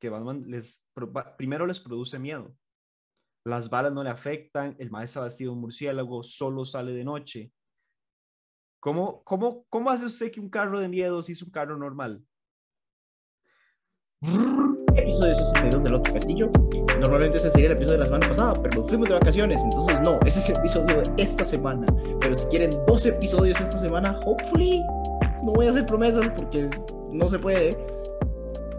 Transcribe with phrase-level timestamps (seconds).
[0.00, 0.82] que Batman les,
[1.36, 2.54] primero les produce miedo.
[3.44, 7.52] Las balas no le afectan, el maestro vestido de murciélago, solo sale de noche.
[8.80, 12.24] ¿Cómo, cómo, ¿Cómo hace usted que un carro de miedo si es un carro normal?
[15.06, 16.50] episodio 62 del otro castillo.
[17.00, 20.00] Normalmente este sería el episodio de la semana pasada, pero nos fuimos de vacaciones, entonces
[20.02, 21.86] no, ese es el episodio de esta semana.
[22.20, 24.82] Pero si quieren dos episodios esta semana, hopefully,
[25.44, 26.68] no voy a hacer promesas porque
[27.12, 27.70] no se puede.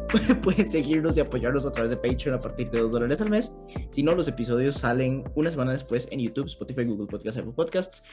[0.41, 3.55] Pueden seguirnos y apoyarnos a través de Patreon a partir de 2 dólares al mes.
[3.91, 8.03] Si no, los episodios salen una semana después en YouTube, Spotify, Google Podcasts, Apple Podcasts,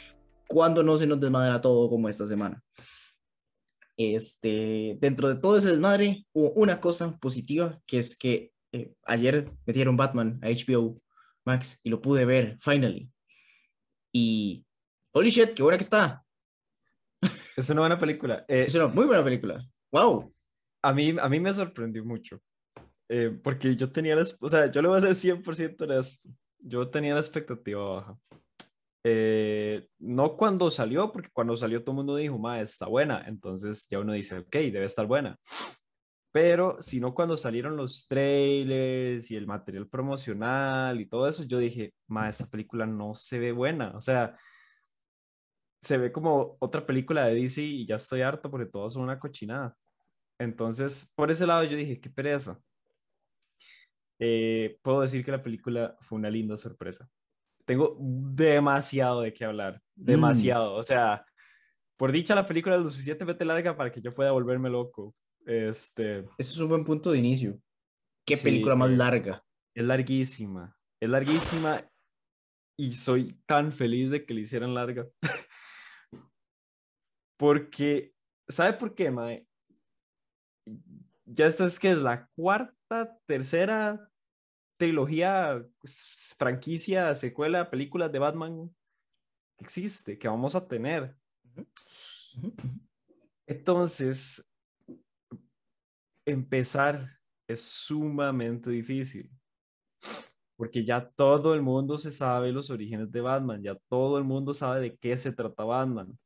[0.48, 2.62] cuando no se nos desmadra todo como esta semana.
[3.96, 9.52] Este, dentro de todo ese desmadre, hubo una cosa positiva, que es que eh, ayer
[9.66, 11.00] metieron Batman a HBO
[11.44, 13.08] Max y lo pude ver, finally.
[14.12, 14.66] Y,
[15.12, 16.24] holy shit, qué buena que está.
[17.56, 18.44] Es una buena película.
[18.48, 19.64] Eh, es una muy buena película.
[19.92, 20.33] Wow.
[20.84, 22.40] A mí, a mí me sorprendió mucho.
[23.08, 26.28] Eh, porque yo tenía, la, o sea, yo le voy a ser 100% honesto.
[26.58, 28.18] Yo tenía la expectativa baja.
[29.06, 33.86] Eh, no cuando salió, porque cuando salió todo el mundo dijo, ma, está buena, entonces
[33.90, 35.38] ya uno dice, ok, debe estar buena.
[36.32, 41.94] Pero sino cuando salieron los trailers y el material promocional y todo eso, yo dije,
[42.08, 43.92] ma, esta película no se ve buena.
[43.96, 44.36] O sea,
[45.80, 49.18] se ve como otra película de DC y ya estoy harto porque todos son una
[49.20, 49.76] cochinada.
[50.38, 52.60] Entonces, por ese lado yo dije, qué pereza.
[54.18, 57.08] Eh, puedo decir que la película fue una linda sorpresa
[57.64, 60.04] tengo demasiado de qué hablar, mm.
[60.04, 60.74] demasiado.
[60.74, 61.24] O sea,
[61.96, 65.14] por dicha la película es lo suficientemente larga para que yo pueda volverme loco.
[65.46, 66.20] Este...
[66.38, 67.58] Eso es un buen punto de inicio.
[68.26, 69.44] ¿Qué película más larga?
[69.74, 71.80] Es larguísima, es larguísima
[72.78, 75.06] y soy tan feliz de que le hicieran larga.
[77.36, 78.14] Porque,
[78.48, 79.46] ¿sabe por qué, Mae?
[81.26, 84.10] Ya esta es que es la cuarta, tercera
[84.76, 88.74] trilogía, pues, franquicia, secuela, películas de Batman
[89.56, 91.16] que existe, que vamos a tener.
[93.46, 94.44] Entonces,
[96.26, 99.30] empezar es sumamente difícil,
[100.56, 104.54] porque ya todo el mundo se sabe los orígenes de Batman, ya todo el mundo
[104.54, 106.18] sabe de qué se trata Batman.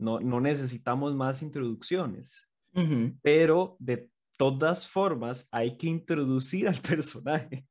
[0.00, 2.47] No, no necesitamos más introducciones,
[3.22, 7.66] pero de todas formas hay que introducir al personaje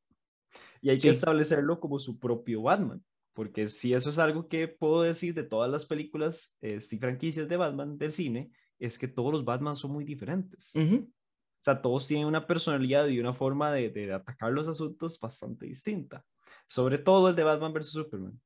[0.82, 3.04] y hay que establecerlo como su propio Batman.
[3.34, 7.48] Porque si eso es algo que puedo decir de todas las películas este, y franquicias
[7.48, 10.74] de Batman del cine, es que todos los Batman son muy diferentes.
[10.76, 15.66] O sea, todos tienen una personalidad y una forma de, de, atacar los asuntos bastante
[15.66, 16.24] distinta.
[16.68, 17.92] Sobre todo el de Batman vs.
[17.92, 18.40] Superman.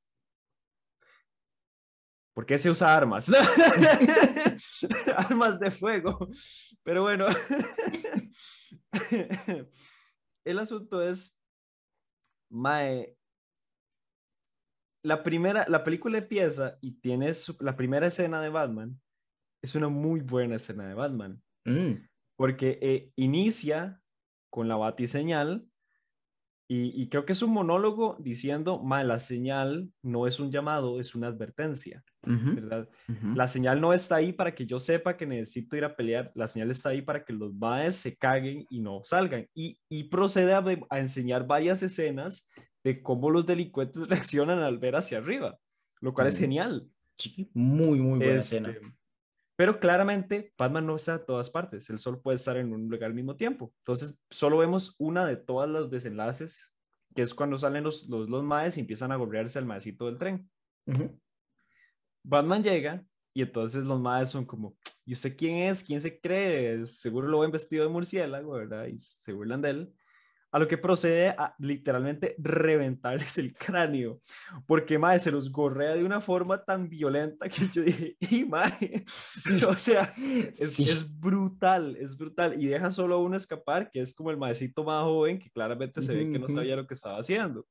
[2.34, 3.30] ¿Por qué se usa armas?
[5.18, 6.30] armas de fuego.
[6.84, 7.26] Pero bueno,
[10.46, 11.38] el asunto es,
[12.50, 13.18] Mae,
[15.04, 19.02] la primera, la película empieza y tienes la primera escena de Batman,
[19.64, 21.94] es una muy buena escena de Batman, mm.
[22.38, 24.02] porque eh, inicia
[24.50, 25.71] con la batiseñal
[26.74, 31.02] y, y, creo que es un monólogo diciendo, ma, la señal no es un llamado,
[31.02, 32.88] es una advertencia, ¿verdad?
[33.36, 36.48] La señal no está ahí para que yo sepa que necesito ir a pelear, la
[36.48, 39.50] señal está ahí para que los maes se caguen y no salgan.
[39.54, 42.48] Y, y procede a, a, enseñar varias escenas
[42.86, 45.58] de cómo los delincuentes reaccionan al ver hacia arriba,
[46.00, 46.88] lo cual es genial.
[47.18, 48.74] Sí, muy, muy buena escena.
[49.62, 53.04] Pero claramente Batman no está en todas partes, él solo puede estar en un lugar
[53.04, 53.72] al mismo tiempo.
[53.82, 56.76] Entonces, solo vemos una de todos los desenlaces,
[57.14, 60.18] que es cuando salen los, los, los maes y empiezan a golpearse al maecito del
[60.18, 60.50] tren.
[62.24, 63.06] Batman llega
[63.36, 65.84] y entonces los maes son como, ¿y usted quién es?
[65.84, 66.84] ¿Quién se cree?
[66.88, 68.88] Seguro lo ven vestido de murciélago, ¿verdad?
[68.88, 69.94] Y se burlan de él
[70.52, 74.22] a lo que procede a literalmente reventarles el cráneo,
[74.68, 79.06] porque madre se los gorrea de una forma tan violenta que yo dije, y madre,
[79.68, 84.30] o sea, es, es, brutal, es brutal, y deja solo uno escapar, que es como
[84.30, 87.66] el maecito más joven, que claramente se ve que no sabía lo que estaba haciendo.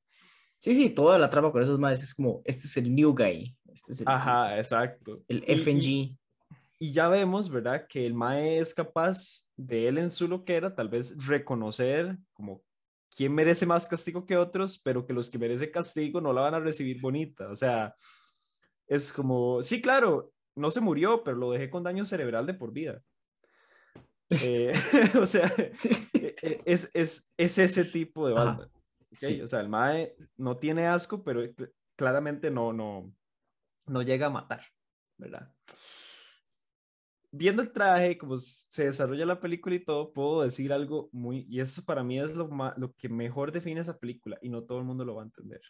[0.61, 3.55] Sí, sí, toda la trama con esos maes es como, este es el new guy.
[3.73, 5.23] Este es el, Ajá, exacto.
[5.27, 6.17] El FNG.
[6.79, 7.87] Y, ya vemos, ¿verdad?
[7.87, 12.61] Que el mae es capaz de él en su loquera, tal vez reconocer como
[13.15, 16.55] quién merece más castigo que otros, pero que los que merecen castigo no la van
[16.55, 17.49] a recibir bonita.
[17.49, 17.95] O sea,
[18.87, 22.71] es como, sí, claro, no se murió, pero lo dejé con daño cerebral de por
[22.71, 23.01] vida.
[24.29, 24.73] Eh,
[25.21, 25.51] o sea,
[26.13, 28.69] e, e, es, es, es, ese tipo de banda.
[29.43, 31.41] O sea, el Mae no tiene asco, pero
[31.97, 33.13] claramente no, no,
[33.87, 34.65] no llega a matar,
[35.17, 35.53] ¿verdad?
[37.31, 41.61] Viendo el traje, como se desarrolla la película y todo, puedo decir algo muy, y
[41.61, 44.85] eso para mí es lo, lo que mejor define esa película, y no todo el
[44.85, 45.61] mundo lo va a entender.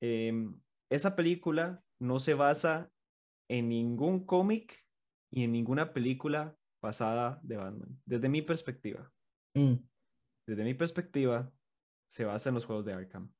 [0.00, 0.60] Em,
[0.90, 2.90] esa película no se basa
[3.48, 4.84] en ningún cómic
[5.30, 9.10] y en ninguna película pasada de Batman, desde mi perspectiva.
[9.54, 9.74] Mm.
[10.46, 11.52] Desde mi perspectiva,
[12.08, 13.32] se basa en los juegos de Arkham.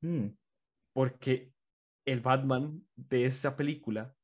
[0.00, 0.28] Mm.
[0.94, 1.52] Porque
[2.06, 4.15] el Batman de esa película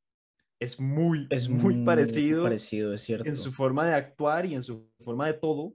[0.62, 3.29] es muy, Es muy parecido, parecido, es cierto.
[3.29, 5.75] en su forma de actuar y en su forma de todo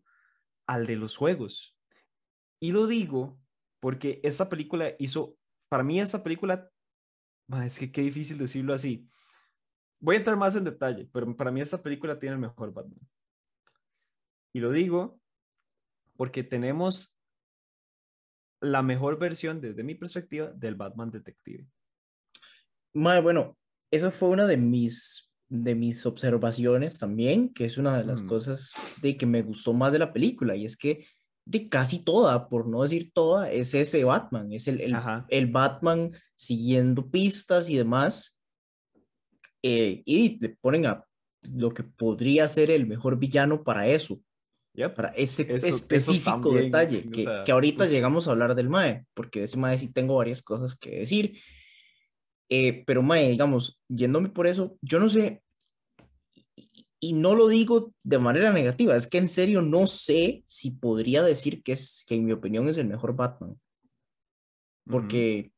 [0.65, 1.77] al de los juegos.
[2.61, 3.37] Y lo digo
[3.81, 5.37] porque esa película hizo,
[5.69, 6.71] para mí esa película,
[7.63, 9.07] es que qué difícil decirlo así.
[9.99, 12.99] Voy a entrar más en detalle, pero para mí esta película tiene el mejor Batman.
[14.53, 15.19] Y lo digo
[16.15, 17.17] porque tenemos
[18.61, 21.67] la mejor versión, desde mi perspectiva, del Batman detective.
[22.93, 23.57] Mae, bueno,
[23.91, 28.27] esa fue una de mis, de mis observaciones también, que es una de las Mm.
[28.27, 31.05] cosas de que me gustó más de la película, y es que
[31.45, 34.81] de casi toda, por no decir toda, es ese Batman, es el,
[35.29, 38.37] el, Batman siguiendo pistas y demás,
[39.63, 41.05] eh, y te ponen a
[41.53, 44.19] lo que podría ser el mejor villano para eso,
[44.73, 44.93] Yep.
[44.95, 47.89] para ese Eso- eso específico también, detalle, o que, sea, que ahorita uf.
[47.89, 51.39] llegamos a hablar del Mae, porque de ese Mae sí tengo varias cosas que decir.
[52.49, 55.43] Eh, pero Mae, digamos, yéndome por eso, yo no sé,
[56.99, 61.23] y, no lo digo de manera negativa, es que en serio no sé si podría
[61.23, 63.59] decir que es, que en mi opinión es el mejor Batman,
[64.89, 65.51] porque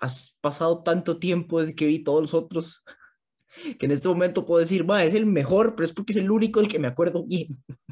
[0.00, 2.84] has pasado tanto tiempo desde que vi todos los otros,
[3.78, 6.30] que en este momento puedo decir, Mae, es el mejor, pero es porque es el
[6.30, 7.48] único del que me acuerdo bien.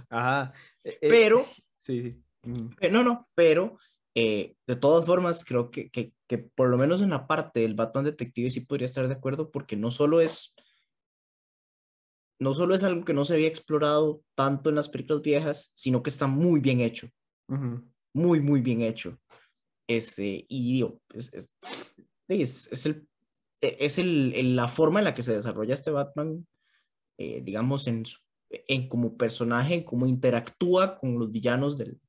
[0.09, 0.53] Ajá.
[0.83, 1.47] Eh, eh, Pero
[1.77, 2.23] Sí.
[2.45, 2.71] Ujú.
[2.81, 3.79] Eh, No, no, pero
[4.21, 7.75] eh, de todas formas creo que, que, que por lo menos en la parte del
[7.75, 10.57] Batman detective sí podría estar de acuerdo porque no solo es
[12.41, 16.03] no solo es algo que no se había explorado tanto en las películas viejas, sino
[16.03, 17.09] que está muy bien hecho,
[17.49, 17.85] Ujú.
[18.15, 19.19] muy, muy bien hecho.
[19.89, 21.51] Este, y digo, es, es,
[22.29, 23.09] es, es el,
[23.61, 26.47] e- es el, el- la forma en la que se desarrolla este Batman,
[27.19, 28.05] eh, digamos, en,
[28.51, 32.01] en como personaje, en cómo interactúa con los villanos del,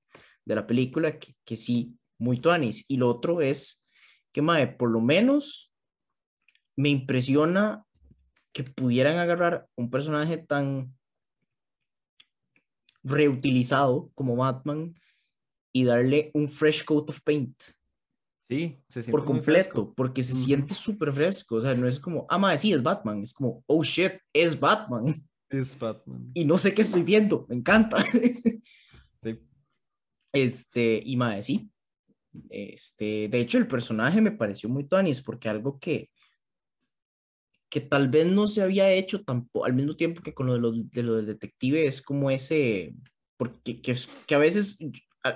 [0.46, 2.86] de la película, que, que sí, muy tuanis.
[2.88, 3.86] Y lo otro es
[4.32, 5.74] que, mae, por lo menos
[6.76, 7.86] me impresiona
[8.54, 10.94] que pudieran agarrar un personaje tan
[13.04, 14.96] reutilizado como Batman
[15.74, 17.56] y darle un fresh coat of paint
[18.50, 21.58] Sí, se siente por completo, porque se siente súper fresco.
[21.58, 23.22] O sea, no es como, ah, mae, sí, es Batman.
[23.22, 25.24] Es como, oh shit, es Batman.
[25.52, 26.32] Es Batman.
[26.34, 27.98] Y no sé qué estoy viendo, me encanta.
[29.22, 29.38] Sí.
[30.32, 31.70] Este, y mae, sí.
[32.50, 36.10] Este, de hecho, el personaje me pareció muy tuanis porque algo que,
[37.70, 40.60] que tal vez no se había hecho tampoco, al mismo tiempo que con lo, de
[40.60, 42.96] lo, de lo del detective, es como ese,
[43.38, 44.80] porque que, a veces,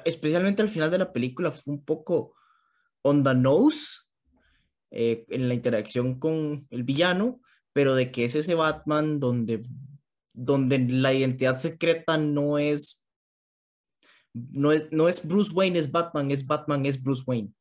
[0.05, 2.35] especialmente al final de la película, fue un poco
[3.03, 3.99] on the nose
[4.91, 7.41] eh, en la interacción con el villano,
[7.71, 9.63] pero de que es ese Batman donde,
[10.33, 13.02] donde la identidad secreta no es
[14.33, 17.51] no es, no es Bruce Wayne, es Batman, es Batman, es Bruce Wayne.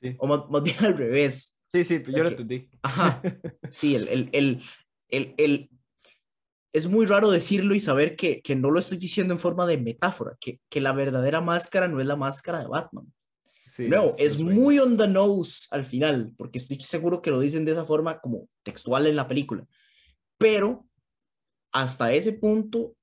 [0.00, 1.58] Sí, O más, más bien al revés.
[1.72, 2.30] sí, sí, yo lo Ok.
[2.32, 2.68] entendí.
[2.82, 3.22] Ajá.
[3.70, 4.62] Sí, el, el,
[5.08, 5.70] el,
[6.72, 9.78] es muy raro decirlo y saber que, que no lo estoy diciendo en forma de
[9.78, 13.12] metáfora, que, que la verdadera máscara no es la máscara de Batman.
[13.66, 17.64] Sí, No, es muy on the nose al final, porque estoy seguro que lo dicen
[17.64, 19.66] de esa forma como textual en la película.
[20.38, 20.86] Pero
[21.72, 22.94] hasta ese punto,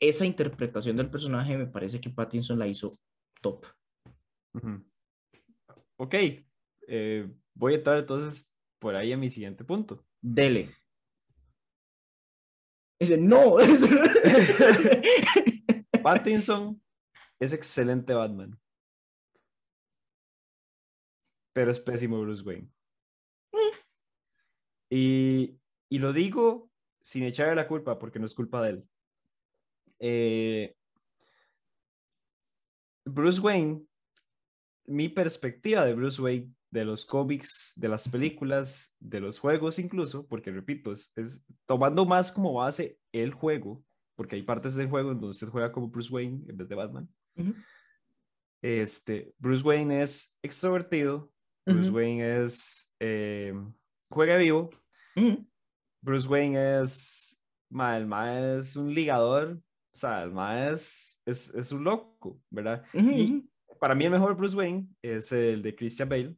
[0.00, 2.98] esa interpretación del personaje me parece que Pattinson la hizo
[3.40, 3.66] top.
[5.96, 6.14] Ok,
[6.88, 10.04] eh, voy a entrar entonces por ahí a mi siguiente punto.
[10.20, 10.74] Dele.
[13.00, 13.56] Dice, no.
[16.02, 16.80] Pattinson
[17.40, 18.58] es excelente Batman.
[21.52, 22.68] Pero es pésimo Bruce Wayne.
[24.90, 25.58] Y,
[25.88, 26.70] y lo digo
[27.02, 28.88] sin echarle la culpa, porque no es culpa de él.
[30.06, 30.74] Eh,
[33.06, 33.86] Bruce Wayne,
[34.84, 40.26] mi perspectiva de Bruce Wayne, de los cómics, de las películas, de los juegos incluso,
[40.26, 43.82] porque repito, es, es tomando más como base el juego,
[44.14, 46.74] porque hay partes del juego en donde usted juega como Bruce Wayne en vez de
[46.74, 47.08] Batman.
[48.60, 51.32] Este, Bruce Wayne es extrovertido,
[51.64, 51.88] Bruce.
[51.88, 53.54] Wayne es eh,
[54.10, 54.68] juega vivo.
[56.02, 59.62] Bruce Wayne es, ma, el ma es un ligador,
[59.94, 62.84] o sea, el ma es, es, es un loco, ¿verdad?
[62.92, 63.48] Y
[63.78, 66.34] para mí el mejor Bruce Wayne es el de Christian Bale,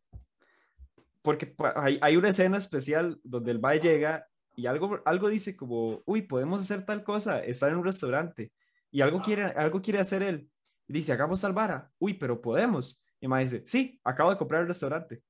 [1.22, 6.02] porque hay, hay una escena especial donde el ma llega y algo, algo dice como,
[6.04, 8.52] uy, podemos hacer tal cosa, estar en un restaurante,
[8.90, 10.50] y algo quiere, algo quiere hacer él.
[10.88, 13.02] Y dice, hagamos tal vara, uy, pero podemos.
[13.20, 15.22] Y Mae dice, sí, acabo de comprar el restaurante.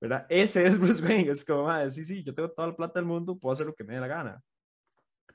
[0.00, 0.26] ¿Verdad?
[0.28, 3.06] Ese es Bruce Wayne, es como, Mae, sí, sí, yo tengo toda la plata del
[3.06, 4.42] mundo, puedo hacer lo que me dé la gana.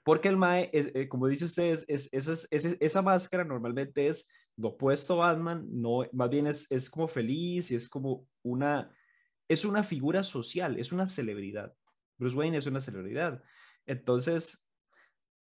[0.07, 4.69] Porque el Mae, es, eh, como dice usted, es, es, esa máscara normalmente es lo
[4.69, 8.89] opuesto a Batman, no, más bien es, es como feliz y es como una,
[9.49, 11.73] es una figura social, es una celebridad.
[12.17, 13.43] Bruce Wayne es una celebridad.
[13.85, 14.65] Entonces,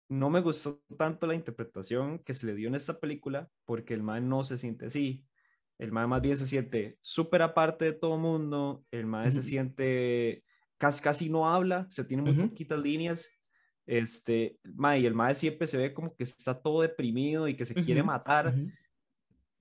[0.08, 4.02] no me gustó tanto la interpretación que se le dio en esta película porque el
[4.02, 5.24] man no se siente así.
[5.78, 10.42] El man más bien se siente súper aparte de todo mundo, el man se siente,
[10.76, 13.30] casi, casi no habla, se tiene muy poquitas líneas.
[13.86, 17.64] Este, ma, y el man siempre se ve como que está todo deprimido y que
[17.64, 18.52] se quiere matar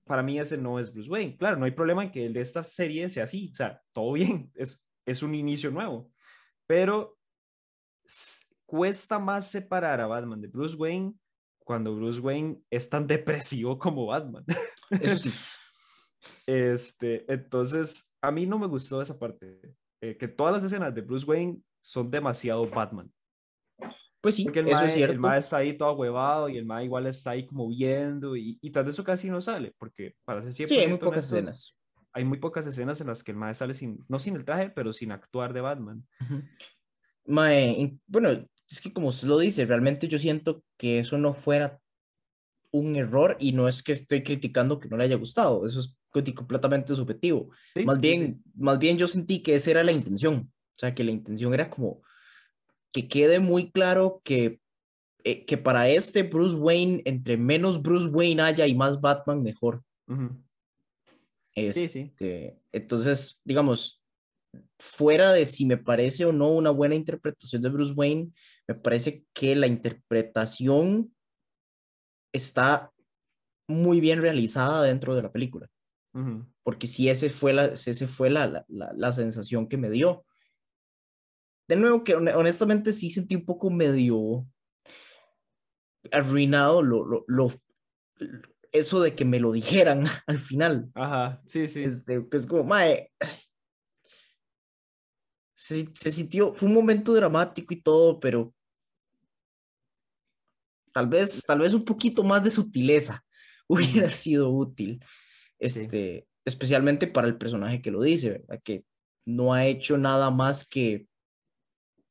[0.06, 1.36] para mí ese no es Bruce Wayne.
[1.36, 4.12] Claro, no hay problema en que el de esta serie sea así, o sea, todo
[4.14, 6.10] bien, es, es un inicio nuevo,
[6.66, 7.18] pero
[8.64, 11.14] cuesta más separar a Batman de Bruce Wayne
[11.58, 14.44] cuando Bruce Wayne es tan depresivo como Batman.
[15.00, 15.32] Eso sí.
[16.44, 19.60] Este, entonces, a mí no me gustó esa parte,
[20.00, 23.12] eh, que todas las escenas de Bruce Wayne son demasiado Batman.
[24.26, 25.12] Pues sí, el eso es cierto.
[25.12, 28.58] El mae está ahí todo huevado y el mae igual está ahí como viendo y,
[28.60, 30.74] y tal vez eso casi no sale, porque para ser siempre...
[30.74, 31.78] Sí, hay muy pocas escenas.
[32.12, 34.70] Hay muy pocas escenas en las que el mae sale sin, no sin el traje,
[34.70, 36.04] pero sin actuar de Batman.
[37.24, 38.30] mae, bueno,
[38.68, 41.78] es que como se lo dice, realmente yo siento que eso no fuera
[42.72, 45.96] un error y no es que estoy criticando que no le haya gustado, eso es
[46.34, 47.52] completamente subjetivo.
[47.84, 51.12] más, bien, más bien yo sentí que esa era la intención, o sea, que la
[51.12, 52.02] intención era como
[52.96, 54.58] que quede muy claro que,
[55.22, 59.82] eh, que para este Bruce Wayne, entre menos Bruce Wayne haya y más Batman, mejor.
[61.54, 64.02] Este, entonces, digamos,
[64.78, 68.32] fuera de si me parece o no una buena interpretación de Bruce Wayne,
[68.66, 71.14] me parece que la interpretación
[72.32, 72.90] está
[73.68, 75.68] muy bien realizada dentro de la película.
[76.62, 80.24] Porque si ese fue, la, ese fue la, la, la, sensación que me dio
[81.68, 84.46] de nuevo, que honestamente sí sentí un poco medio
[86.12, 87.52] arruinado lo, lo,
[88.72, 90.90] eso de que me lo dijeran al final.
[90.94, 91.84] Ajá, sí, sí.
[91.84, 93.10] Este, pues como, mae,
[95.54, 98.54] se, se, sintió, fue un momento dramático y todo, pero
[100.92, 103.24] tal vez, tal vez un poquito más de sutileza
[103.68, 105.04] hubiera sido útil,
[105.58, 108.60] este, especialmente para el personaje que lo dice, ¿verdad?
[108.62, 108.84] Que
[109.26, 111.06] no ha hecho nada más que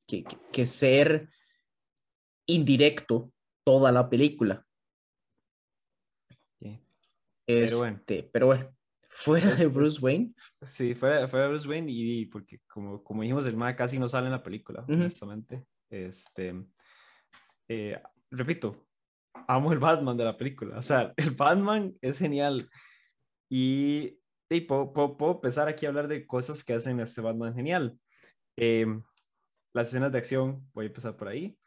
[0.07, 1.29] que, ser
[2.47, 3.31] indirecto
[3.63, 4.65] toda la película.
[7.45, 7.97] pero, bueno.
[7.97, 8.75] Este, pero bueno,
[9.09, 10.33] fuera de Bruce Wayne.
[10.63, 14.07] Sí, fuera, fuera, de Bruce Wayne y, porque como, como dijimos, el MAE casi no
[14.07, 15.65] sale en la película, honestamente.
[15.89, 16.55] Este,
[17.67, 18.87] eh, repito,
[19.47, 20.77] amo el Batman de la película.
[20.77, 22.69] O sea, el Batman es genial.
[23.49, 24.19] Y,
[24.49, 27.97] y puedo, puedo, empezar aquí a hablar de cosas que hacen este Batman genial.
[28.57, 28.87] Eh,
[29.75, 31.57] las escenas de acción, voy a empezar por ahí.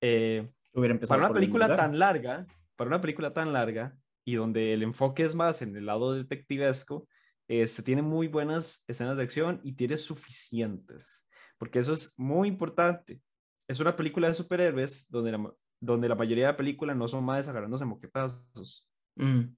[0.00, 5.24] Eh, para una película tan larga, para una película tan larga y donde el enfoque
[5.24, 7.06] es más en el lado detectivesco,
[7.46, 11.22] se este, tiene muy buenas escenas de acción y tiene suficientes,
[11.58, 13.20] porque eso es muy importante.
[13.68, 17.46] Es una película de superhéroes donde la, donde la mayoría de películas no son más
[17.46, 18.88] agarrándose moquetazos.
[19.16, 19.54] Mm.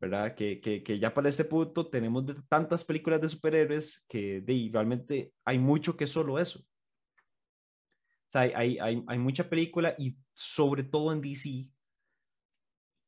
[0.00, 0.34] ¿Verdad?
[0.34, 5.32] Que, que, que, ya para este punto tenemos tantas películas de superhéroes que de, realmente
[5.44, 6.64] hay mucho que solo eso.
[8.26, 11.68] O sea, hay, hay, hay mucha película y sobre todo en DC,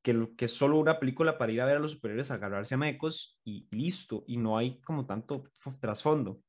[0.02, 2.78] que, que es solo una película para ir a ver a los superhéroes, agarrarse a
[2.78, 5.44] mecos y, listo, y no hay como tanto
[5.80, 6.40] trasfondo.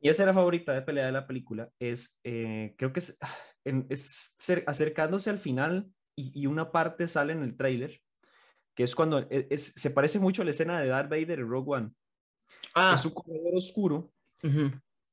[0.00, 3.18] Y esa era favorita de pelea de la película, es, eh, creo que es,
[3.64, 4.34] es
[4.66, 8.00] acercándose al final y, y, una parte sale en el tráiler,
[8.74, 11.48] que es cuando e, es, se parece mucho a la escena de Darth Vader en
[11.48, 11.90] Rogue One.
[12.74, 12.94] Ah.
[12.94, 14.12] Es un corredor oscuro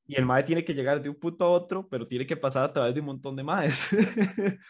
[0.08, 2.64] y el mae tiene que llegar de un punto a otro, pero tiene que pasar
[2.64, 3.90] a través de un montón de maes.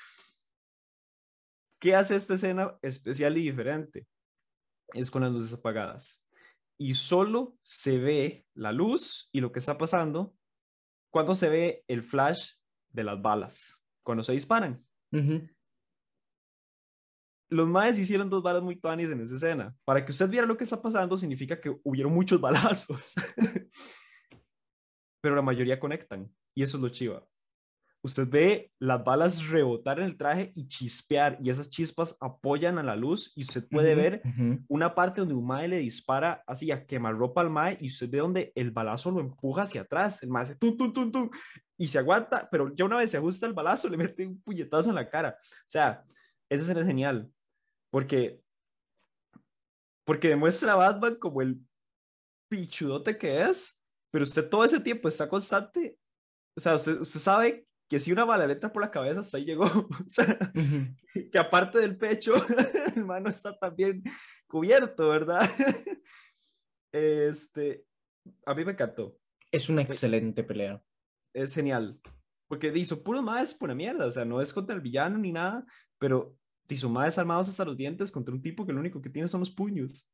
[1.80, 4.08] ¿Qué hace esta escena especial y diferente?
[4.94, 6.24] Es con las luces apagadas.
[6.80, 10.34] Y solo se ve la luz y lo que está pasando
[11.12, 12.54] cuando se ve el flash
[12.90, 14.84] de las balas, cuando se disparan.
[17.50, 19.76] Los maes hicieron dos balas muy tuanis en esa escena.
[19.86, 23.14] Para que usted viera lo que está pasando, significa que hubieron muchos balazos.
[25.22, 26.30] pero la mayoría conectan.
[26.56, 27.24] Y eso es lo chiva.
[28.04, 32.84] Usted ve las balas rebotar en el traje y chispear, y esas chispas apoyan a
[32.84, 34.22] la luz, y usted puede ver
[34.70, 38.20] una parte donde un mae le dispara así a quemarropa al mae, y usted ve
[38.20, 40.24] donde el balazo lo empuja hacia atrás.
[40.24, 41.30] El mae hace tum, tum, tum, tum,
[41.78, 44.90] y se aguanta, pero ya una vez se ajusta el balazo, le mete un puñetazo
[44.90, 45.38] en la cara.
[45.42, 46.04] O sea,
[46.50, 47.30] esa escena es genial,
[47.90, 48.42] porque,
[50.06, 51.60] porque demuestra a Batman como el
[52.50, 53.77] pichudote que es,
[54.12, 55.98] pero usted todo ese tiempo está constante,
[56.56, 59.38] o sea, usted, usted sabe que si una bala le entra por la cabeza, hasta
[59.38, 59.66] ahí llegó.
[59.90, 60.38] O sea,
[61.32, 62.34] que aparte del pecho,
[62.96, 64.04] el mano está también
[64.48, 65.50] cubierto, ¿verdad?
[66.90, 67.86] Este,
[68.46, 69.20] a mí me encantó.
[69.52, 70.82] Es una excelente pelea.
[71.34, 72.00] Es genial.
[72.48, 74.08] Porque hizo puros más por la mierda.
[74.08, 75.64] O sea, no es contra el villano ni nada,
[76.00, 76.36] pero
[76.70, 79.42] hizo más armados hasta los dientes contra un tipo que lo único que tiene son
[79.42, 80.10] los puños.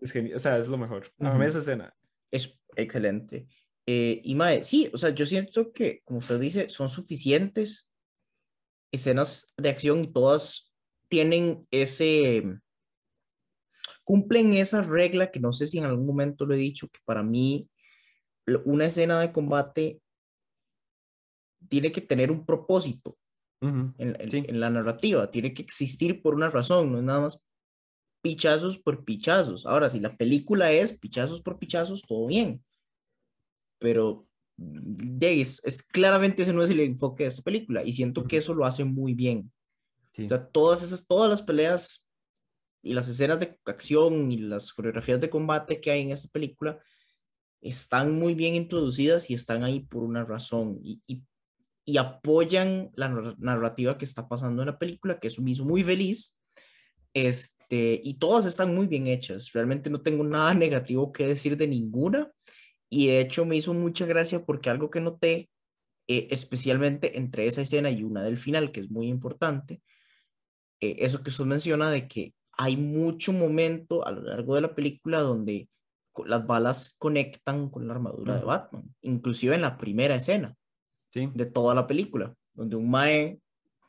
[0.00, 0.36] Es genial.
[0.36, 1.10] O sea, es lo mejor.
[1.20, 1.94] A mí esa escena.
[2.30, 3.46] Es excelente.
[3.86, 7.90] Eh, y Mae, sí, o sea, yo siento que, como usted dice, son suficientes
[8.92, 10.72] escenas de acción y todas
[11.08, 12.42] tienen ese,
[14.04, 17.22] cumplen esa regla que no sé si en algún momento lo he dicho, que para
[17.22, 17.68] mí
[18.64, 20.00] una escena de combate
[21.68, 23.18] tiene que tener un propósito
[23.60, 27.45] en, en, la narrativa, tiene que existir por una razón, no es nada más
[28.28, 29.66] pichazos por pichazos.
[29.66, 32.62] Ahora, si la película es pichazos por pichazos, todo bien
[33.78, 34.26] pero
[35.20, 38.54] es, es, claramente ese no es el enfoque de esta película y siento que eso
[38.54, 39.52] lo hace muy bien.
[40.18, 42.08] O sea, todas esas, todas las peleas
[42.82, 46.78] y las escenas de acción y las coreografías de combate que hay en esta película
[47.60, 51.22] están muy bien introducidas y están ahí por una razón y, y,
[51.84, 55.84] y apoyan la narrativa que está pasando en la película, que es un hizo muy
[55.84, 56.38] feliz.
[57.12, 59.52] Este, y todas están muy bien hechas.
[59.52, 62.30] Realmente no tengo nada negativo que decir de ninguna.
[62.88, 65.50] Y de hecho me hizo mucha gracia porque algo que noté,
[66.06, 69.82] eh, especialmente entre esa escena y una del final, que es muy importante,
[70.80, 74.74] eh, eso que usted menciona de que hay mucho momento a lo largo de la
[74.74, 75.68] película donde
[76.24, 80.54] las balas conectan con la armadura de Batman, inclusive en la primera escena
[81.10, 81.30] sí.
[81.34, 83.38] de toda la película, donde un mae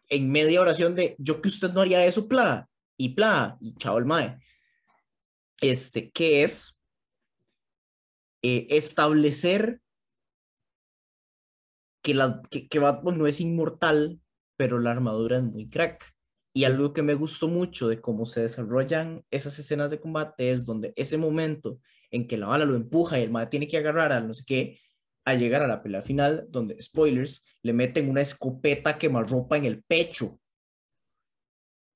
[0.09, 2.66] en media oración de yo que usted no haría eso, pla,
[2.97, 4.39] y pla, y chao el mae.
[5.61, 6.79] Este, que es
[8.41, 9.81] eh, establecer
[12.03, 14.19] que, la, que, Batman no es inmortal,
[14.55, 16.13] pero la armadura es muy crack.
[16.53, 20.65] Y algo que me gustó mucho de cómo se desarrollan esas escenas de combate es
[20.65, 21.79] donde ese momento
[22.09, 24.43] en que la bala lo empuja y el mae tiene que agarrar a no sé
[24.45, 24.79] qué,
[25.25, 29.83] a llegar a la pelea final, donde, spoilers, le meten una escopeta quemarropa en el
[29.83, 30.39] pecho.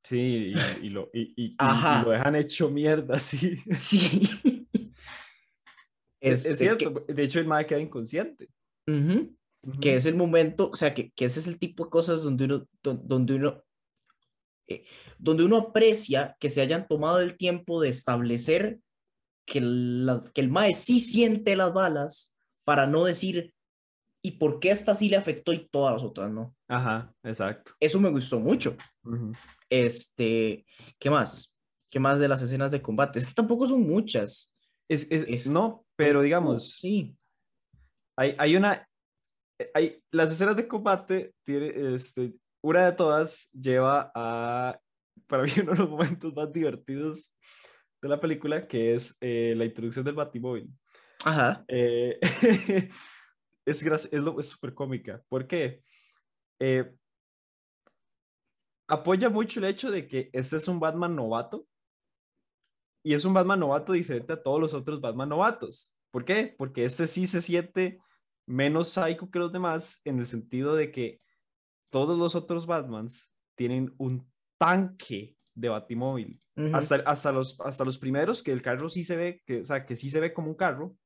[0.04, 1.56] Sí, y, lo, y,
[2.04, 3.62] lo dejan hecho mierda, sí.
[3.76, 4.68] Sí.
[6.20, 8.50] es, este, cierto, de hecho el mae queda inconsciente.
[9.80, 12.46] Que es el momento, o sea, que, que, ese es el tipo de cosas donde
[12.46, 13.64] uno, donde uno,
[14.68, 14.86] eh,
[15.20, 18.80] donde uno aprecia que se hayan tomado el tiempo de establecer
[19.46, 23.54] que, la, que el mae sí siente las balas para no decir,
[24.24, 26.56] ¿y por qué esta sí le afectó y todas las otras no?
[26.68, 27.74] Ajá, exacto.
[27.80, 28.76] Eso me gustó mucho.
[29.72, 30.66] Este,
[31.00, 31.58] ¿qué más?
[31.90, 33.20] ¿Qué más de las escenas de combate?
[33.20, 34.54] Es que tampoco son muchas.
[34.90, 37.16] Es, es, no, pero digamos, sí.
[38.18, 38.86] Hay, hay una,
[39.74, 44.78] hay, las escenas de combate, tiene, este, una de todas lleva a,
[45.28, 47.34] para mí, uno de los momentos más divertidos
[48.02, 50.70] de la película, que es eh, la introducción del Batimóvil.
[51.24, 51.64] Ajá.
[51.70, 52.20] Eh,
[53.66, 55.22] es es súper cómica.
[55.30, 55.82] ¿Por qué?
[56.60, 56.94] Eh,
[58.92, 61.66] apoya mucho el hecho de que este es un Batman novato
[63.04, 65.96] y es un Batman novato diferente a todos los otros Batman novatos.
[66.12, 66.54] ¿Por qué?
[66.58, 68.00] Porque este sí se siente
[68.46, 71.20] menos psycho que los demás en el sentido de que
[71.90, 76.38] todos los otros Batmans tienen un tanque de batimóvil.
[76.74, 79.86] hasta, hasta, los, hasta los primeros, que el carro sí se ve, que, o sea,
[79.86, 80.98] que sí se ve como un carro,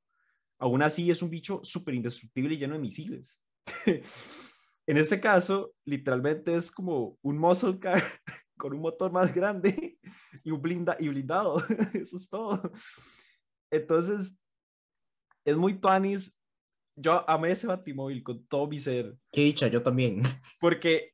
[0.57, 3.43] aún así es un bicho súper indestructible y lleno de misiles.
[4.87, 8.03] en este caso, literalmente es como un muscle car
[8.57, 9.97] con un motor más grande
[10.43, 11.61] y, un blinda, y blindado.
[11.93, 12.71] Eso es todo.
[13.71, 14.39] Entonces,
[15.43, 16.39] es muy tuanis.
[16.95, 19.17] Yo amé ese batimóvil con todo mi ser.
[19.31, 20.21] Qué dicha, yo también.
[20.61, 21.13] Porque,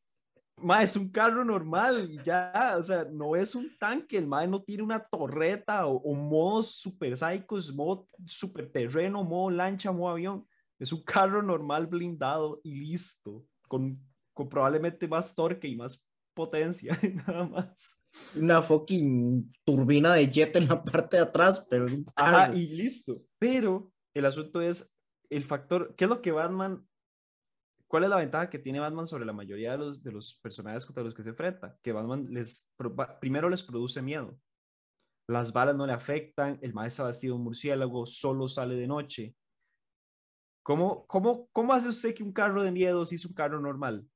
[0.58, 4.62] ma, es un carro normal, ya, o sea, no es un tanque, el ma no
[4.62, 10.46] tiene una torreta o, o modos super psicos, modo super terreno, modo lancha, modo avión.
[10.78, 13.98] Es un carro normal blindado y listo, con,
[14.34, 16.92] con probablemente más torque y más potencia,
[17.26, 17.98] nada más.
[18.36, 21.86] Una fucking turbina de jet en la parte de atrás, pero...
[22.18, 23.22] Ajá, y listo.
[23.40, 24.94] Pero el asunto es
[25.30, 26.86] el factor, ¿qué es lo que Batman,
[27.88, 30.86] cuál es la ventaja que tiene Batman sobre la mayoría de los, de los personajes
[30.86, 31.78] contra los que se enfrenta?
[31.82, 32.70] Que Batman les,
[33.22, 34.38] primero les produce miedo.
[35.30, 39.34] Las balas no le afectan, el maestro vestido un murciélago, solo sale de noche.
[40.72, 44.08] ¿Cómo, cómo, ¿Cómo hace usted que un carro de miedo si es un carro normal?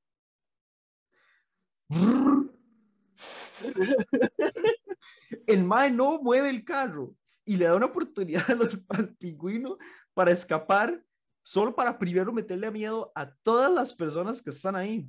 [5.46, 7.14] El mae no mueve el carro
[7.44, 9.76] y le da una oportunidad al, al pingüino
[10.14, 11.04] para escapar,
[11.42, 15.06] solo para primero meterle miedo a todas las personas que están ahí.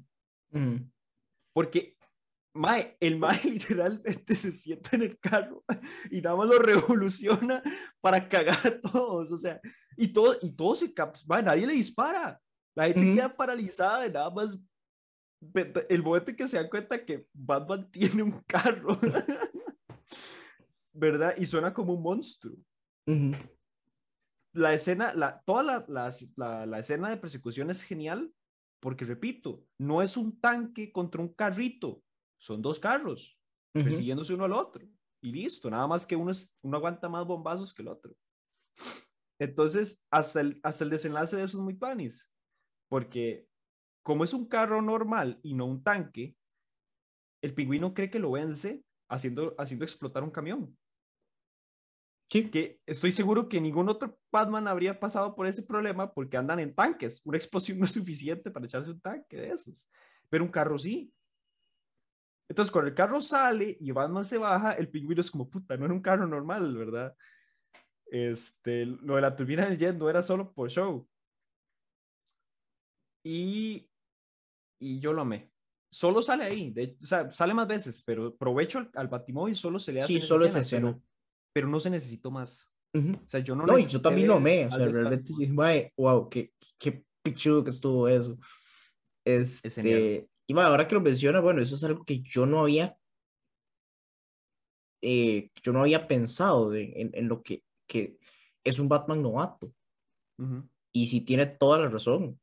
[0.51, 0.85] Ujú.
[1.53, 1.95] Porque
[2.57, 5.63] mae, el mae literalmente se sienta en el carro
[6.11, 7.61] y nada más lo revoluciona
[8.01, 9.31] para cagar a todos.
[9.31, 9.61] O sea,
[9.95, 10.93] y todo, y todo se
[11.27, 12.39] mae, nadie le dispara.
[12.75, 13.15] La gente Ujú.
[13.15, 14.57] queda paralizada de nada más
[15.89, 18.99] el momento en que se dan cuenta que Batman tiene un carro.
[20.93, 21.35] ¿Verdad?
[21.37, 22.55] Y suena como un monstruo.
[23.07, 23.31] Ujú.
[24.53, 28.33] La escena, la, toda la, la, la- la escena de persecución es genial
[28.79, 32.03] porque, repito, no es un tanque contra un carrito,
[32.37, 33.39] son dos carros
[33.73, 33.85] Ujú.
[33.85, 34.85] persiguiéndose uno al otro.
[35.21, 38.15] Y listo, nada más que uno, es, uno aguanta más bombazos que el otro.
[39.39, 42.31] Entonces, hasta el, hasta el desenlace de eso es muy panis,
[42.89, 43.47] porque
[44.03, 46.35] como es un carro normal y no un tanque,
[47.41, 50.77] el pingüino cree que lo vence haciendo, haciendo explotar un camión.
[52.29, 52.49] Sí.
[52.49, 56.75] Que estoy seguro que ningún otro Batman habría pasado por ese problema porque andan en
[56.75, 57.21] tanques.
[57.25, 59.87] Una explosión no es suficiente para echarse un tanque de esos,
[60.29, 61.13] pero un carro sí.
[62.49, 65.85] Entonces, cuando el carro sale y Batman se baja, el pingüino es como, puta, no
[65.85, 67.15] era un carro normal, ¿verdad?
[68.09, 71.07] Este, lo de la turbina del jet no era solo por show.
[73.25, 73.89] Y,
[74.79, 75.51] y yo lo amé.
[75.91, 79.79] Solo sale ahí, de, o sea, sale más veces, pero provecho al, al Batimóvil solo
[79.79, 80.99] se le hace Sí, solo esa pero- escena.
[81.53, 82.71] Pero, no se necesitó más.
[82.93, 83.11] Ujú.
[83.25, 84.67] O sea, yo no No, y yo también lo amé.
[84.67, 88.37] O sea, realmente dije, "Mae, wow, qué, qué pichudo que estuvo eso.
[89.25, 92.97] Este, y mae, ahora que lo menciona, bueno, eso es algo que yo no había,
[95.01, 98.17] eh, yo no había pensado de- en, en lo que, que
[98.63, 99.73] es un Batman novato.
[100.93, 102.39] Y sí tiene toda la razón.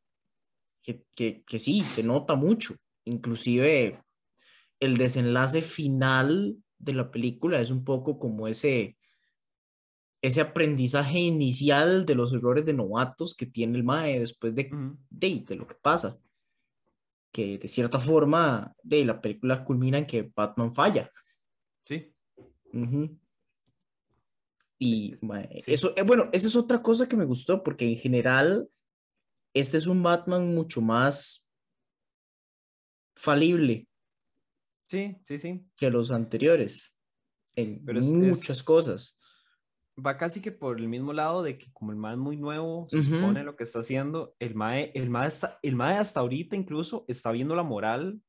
[0.82, 2.74] Que, que, que sí, se nota mucho.
[3.06, 4.02] Inclusive
[4.80, 8.98] el desenlace final de la película es un poco como ese,
[10.22, 14.68] ese aprendizaje inicial de los errores de novatos que tiene el Mae después de,
[15.10, 16.18] de lo que pasa.
[17.34, 21.10] Que de cierta forma, de la película culmina en que Batman falla.
[21.84, 22.14] Sí.
[24.78, 25.72] Y Sí.
[25.72, 28.68] eso, eh, bueno, esa es otra cosa que me gustó, porque en general,
[29.52, 31.44] este es un Batman mucho más
[33.16, 33.88] falible
[34.88, 35.64] Sí, sí, sí.
[35.76, 36.94] que los anteriores,
[37.56, 39.18] en Pero es- muchas es- cosas.
[39.96, 42.88] Va casi que por el mismo lado de que como el mae es muy nuevo,
[42.88, 43.10] se Ujú.
[43.14, 47.04] supone lo que está haciendo, el mae, el mae, está, el mae hasta ahorita incluso
[47.08, 48.20] está viendo la moral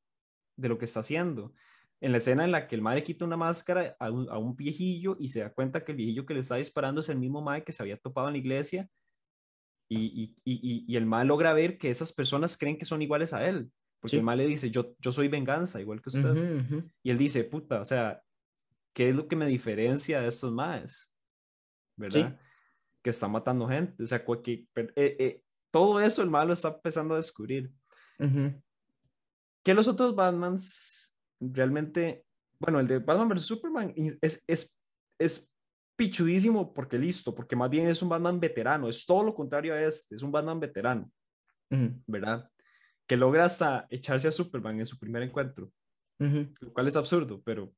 [0.56, 1.54] de lo que está haciendo.
[2.00, 4.38] En la escena en la que el mae le quita una máscara a un, a
[4.38, 7.18] un viejillo y se da cuenta que el viejillo que le está disparando es el
[7.18, 8.90] mismo mae que se había topado en la iglesia
[9.88, 13.32] y, y, y, y- el mae logra ver que esas personas creen que son iguales
[13.32, 13.72] a él.
[14.00, 14.16] Porque Sí.
[14.18, 16.38] el mae le dice, yo, yo soy venganza, igual que usted.
[17.02, 18.22] Y él dice, puta, o sea,
[18.94, 21.12] ¿qué es lo que me diferencia de estos maes?
[21.96, 22.38] ¿Verdad?
[23.02, 24.02] Que está matando gente.
[24.02, 27.70] O sea, cualquier- eh, eh, todo eso el malo está empezando a descubrir.
[28.18, 28.62] Ujú.
[29.62, 32.24] Que los otros Batmans realmente,
[32.58, 33.42] bueno, el de Batman vs.
[33.42, 34.78] Superman es, es,
[35.18, 35.52] es
[35.96, 39.82] pichudísimo porque listo, porque más bien es un Batman veterano, es todo lo contrario a
[39.82, 41.10] este, es un Batman veterano,
[41.70, 42.50] Ujú, ¿verdad?
[43.06, 45.70] Que logra hasta echarse a Superman en su primer encuentro.
[46.18, 46.52] ujú.
[46.60, 47.72] lo cual es absurdo, pero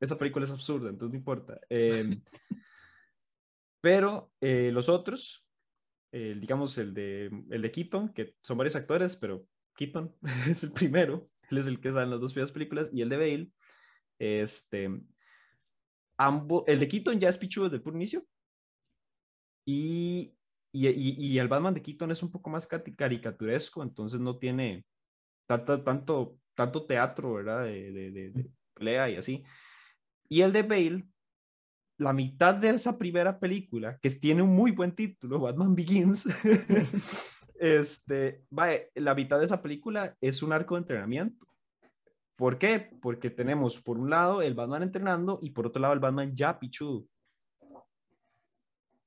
[0.00, 1.60] esa película es absurda, entonces no importa.
[1.70, 2.04] Eh,
[3.80, 5.46] pero eh, los otros,
[6.12, 10.16] digamos el de, el de Keaton, que son varios actores, pero Keaton
[10.48, 13.08] es el primero, él es el que sale en las dos primeras películas, y el
[13.10, 13.50] de Bale,
[14.18, 14.88] este,
[16.16, 18.26] ambos, el de Keaton ya es pichudo desde el inicio,
[19.66, 20.34] y,
[20.72, 24.86] y, y, y el Batman de Keaton es un poco más caricaturesco, entonces no tiene
[25.46, 27.64] tanto, tanto, tanto teatro, ¿verdad?
[27.64, 29.44] De, de, de, de pelea y así.
[30.28, 31.04] Y el de Bale,
[31.98, 36.26] la mitad de esa primera película, que tiene un muy buen título, Batman Begins,
[37.58, 41.46] este, vaya, la mitad de esa película es un arco de entrenamiento.
[42.36, 42.90] ¿Por qué?
[43.00, 46.58] Porque tenemos por un lado el Batman entrenando y por otro lado el Batman ya
[46.58, 47.06] pichudo.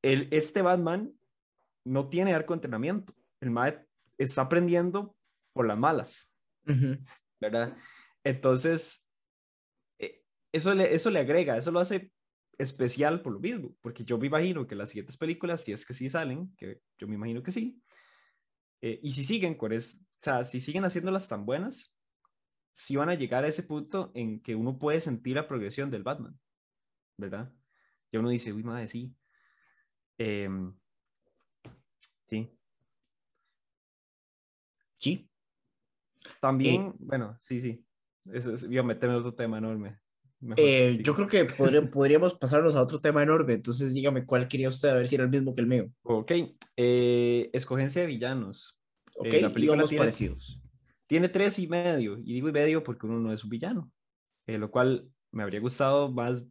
[0.02, 1.14] El, este Batman
[1.86, 3.14] no tiene arco de entrenamiento.
[3.40, 3.86] El Mae
[4.18, 5.16] está aprendiendo
[5.54, 6.34] por las malas.
[7.40, 7.78] ¿verdad?
[8.24, 9.08] Entonces,
[10.00, 12.12] eh, eso le, eso le agrega, eso lo hace
[12.60, 15.94] especial por lo mismo, porque yo me imagino que las siguientes películas, si es que
[15.96, 17.82] sí salen, que yo me imagino que sí,
[18.82, 21.96] eh, y si siguen con es, o sea, si siguen haciéndolas tan buenas,
[22.72, 26.04] sí van a llegar a ese punto en que uno puede sentir la progresión del
[26.04, 26.40] Batman,
[27.18, 27.52] ¿verdad?
[28.12, 29.16] Ya uno dice, uy, madre, sí.
[30.18, 30.74] Em,
[32.26, 32.50] sí.
[34.98, 35.30] Sí.
[36.42, 37.86] También, Eh, bueno, sí, sí.
[38.26, 40.00] Eso es, a meterme en otro tema enorme.
[40.56, 41.04] Eh, sí.
[41.04, 44.90] yo creo que podría- podríamos pasarnos a otro tema enorme, entonces dígame cuál quería usted,
[44.90, 45.92] a ver si era el mismo que el mío.
[46.04, 46.32] Ok.
[46.78, 48.80] eh, escogencia de villanos.
[49.18, 50.62] Ok, Eh, la película tiene- parecidos.
[51.08, 52.18] Tiene tres y medio.
[52.20, 53.92] Y digo y medio porque uno no es un villano.
[54.48, 56.42] eh, lo cual me habría gustado más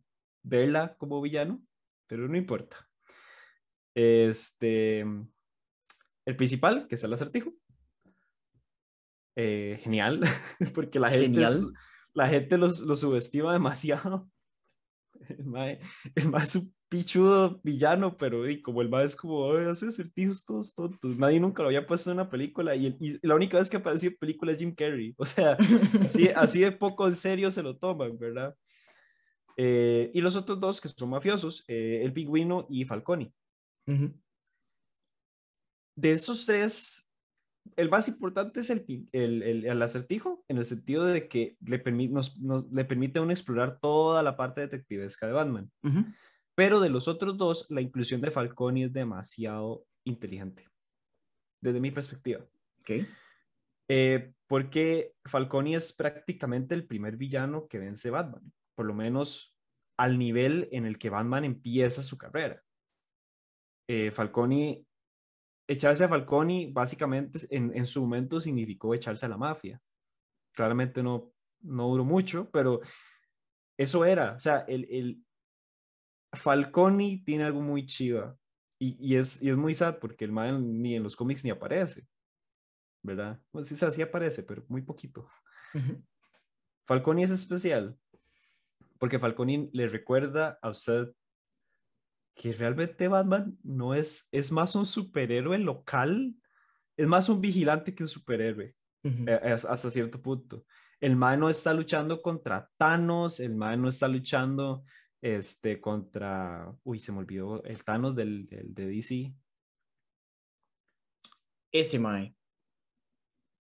[0.45, 1.61] verla como villano,
[2.07, 2.77] pero no importa.
[3.95, 5.01] Este.
[5.01, 7.53] El principal, que es el acertijo.
[9.37, 10.21] Eh, genial,
[10.75, 11.73] porque la gente, es- Genial.
[12.19, 14.29] La gente los, los subestima demasiado.
[15.29, 15.81] El mae,
[16.15, 19.89] el mae es un pichudo villano, pero y como el mae es como, "Ay, hace
[19.89, 21.17] acertijos todos tontos.
[21.19, 24.11] Nadie nunca lo había puesto en una película y, y la única vez que apareció
[24.11, 25.15] en película es Jim Carrey.
[25.19, 25.57] O sea,
[26.01, 28.55] así, así de poco en serio se lo toman, ¿verdad?
[29.57, 33.33] Eh, y los otros dos que son mafiosos, eh, el pingüino y Falcone.
[33.87, 34.15] Ujú.
[35.97, 37.08] De esos tres,
[37.77, 41.83] el más importante es el, el, el- el acertijo, en el sentido de que le,
[41.83, 45.71] permi- nos, nos- le permite a uno explorar toda la parte detectivesca de Batman.
[46.55, 50.67] Pero de los otros dos, la inclusión de Falcone es demasiado inteligente,
[51.63, 52.45] desde mi perspectiva.
[52.81, 52.91] Ok.
[53.91, 59.55] Eh, porque Falcone es prácticamente el primer villano que vence Batman, por lo menos
[59.97, 62.61] al nivel en el que Batman empieza su carrera.
[63.89, 64.85] Eh, Falcone,
[65.69, 69.81] echarse a Falcone básicamente en, en su momento significó echarse a la mafia.
[70.53, 72.81] Claramente no, no duró mucho, pero
[73.77, 75.25] eso era, o sea, el, el
[76.33, 78.37] Falcone tiene algo muy chiva
[78.81, 81.51] y, y es, y es muy sad porque el man ni en los cómics ni
[81.51, 82.09] aparece.
[83.03, 83.41] ¿verdad?
[83.51, 85.29] Pues sí, o sea, sí aparece, pero muy poquito.
[85.75, 86.03] Ujú.
[86.87, 87.97] Falcone es especial
[88.99, 91.13] porque Falcone le recuerda a usted
[92.39, 96.37] que realmente Batman no es, es más un superhéroe local,
[96.97, 100.65] es más un vigilante que un superhéroe, eh, hasta cierto punto.
[101.01, 104.85] El man no está luchando contra Thanos, el man no está luchando
[105.21, 109.35] este, contra, uy, se me olvidó, el Thanos del, del- de DC.
[111.73, 112.35] Ese mae.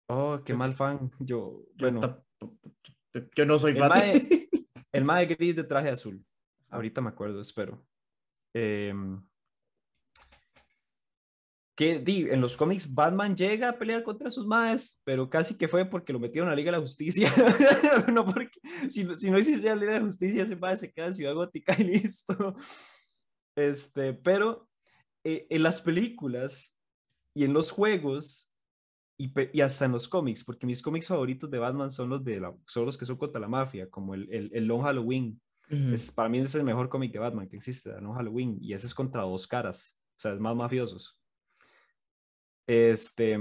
[0.08, 1.10] Oh, qué mal fan.
[1.18, 2.00] Yo, bueno,
[3.34, 4.00] yo no soy El Batman.
[4.00, 4.48] mae-
[4.92, 6.24] El mae gris de traje azul.
[6.68, 7.84] Ahorita me acuerdo, espero.
[8.54, 9.20] Em,
[11.80, 15.86] que en los cómics Batman llega a pelear contra sus maes, pero casi que fue
[15.86, 17.32] porque lo metieron a la Liga de la Justicia.
[18.12, 18.60] no porque,
[18.90, 21.32] si, si no hiciese la Liga de la Justicia, ese mae se queda en Ciudad
[21.32, 22.54] Gótica y listo.
[23.56, 24.68] Este, pero
[25.24, 26.78] eh, en las películas
[27.34, 28.54] y en los juegos
[29.18, 32.40] y, y hasta en los cómics, porque mis cómics favoritos de Batman son los, de
[32.40, 35.40] la, son los que son contra la mafia, como el, el, el Long Halloween.
[35.70, 38.86] Es, para mí es el mejor cómic de Batman que existe, Long Halloween, y ese
[38.86, 41.16] es contra dos caras, o sea, es más mafiosos.
[42.66, 43.38] Este,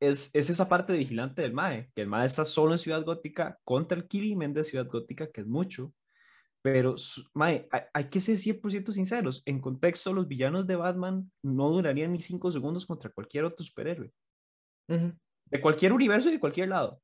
[0.00, 3.04] es, es esa parte de vigilante del MAE, que el MAE está solo en Ciudad
[3.04, 5.94] Gótica contra el crimen de Ciudad Gótica, que es mucho,
[6.66, 6.96] pero,
[7.32, 9.40] mae, hay, hay que ser 100% sinceros.
[9.46, 14.12] En contexto, los villanos de Batman no durarían ni 5 segundos contra cualquier otro superhéroe.
[14.88, 17.00] De cualquier universo y de cualquier lado.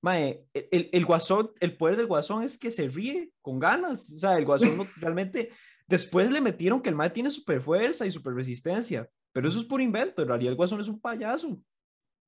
[0.00, 4.12] Mae, el, el- el guasón, el poder del guasón es que se ríe con ganas.
[4.12, 5.50] O sea, el guasón no- realmente.
[5.86, 9.08] Después le metieron que el mae tiene super fuerza y super resistencia.
[9.32, 10.20] Pero eso es por invento.
[10.22, 11.60] En realidad, el guasón es un payaso.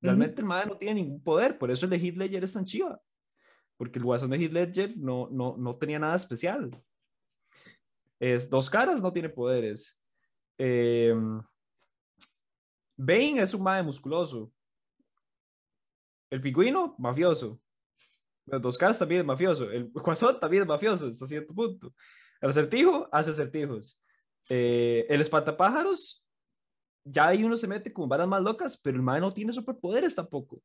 [0.03, 1.59] Realmente el mae no tiene ningún poder.
[1.59, 2.99] Por eso el de Heath Ledger es tan chiva.
[3.77, 6.71] Porque el guasón de Heath Ledger no, no, no tenía nada especial.
[8.19, 10.01] Es dos caras, no tiene poderes.
[10.59, 11.15] Eh,
[12.97, 14.51] Bane es un mae musculoso.
[16.31, 17.61] El pingüino, mafioso.
[18.47, 19.71] Los dos caras también es mafioso.
[19.71, 21.95] El guasón también es mafioso hasta cierto punto.
[22.41, 24.03] El acertijo hace acertijos.
[24.49, 26.25] Eh, el espantapájaros,
[27.05, 30.15] ya ahí uno se mete con varas más locas, pero el mae no tiene superpoderes
[30.15, 30.63] tampoco.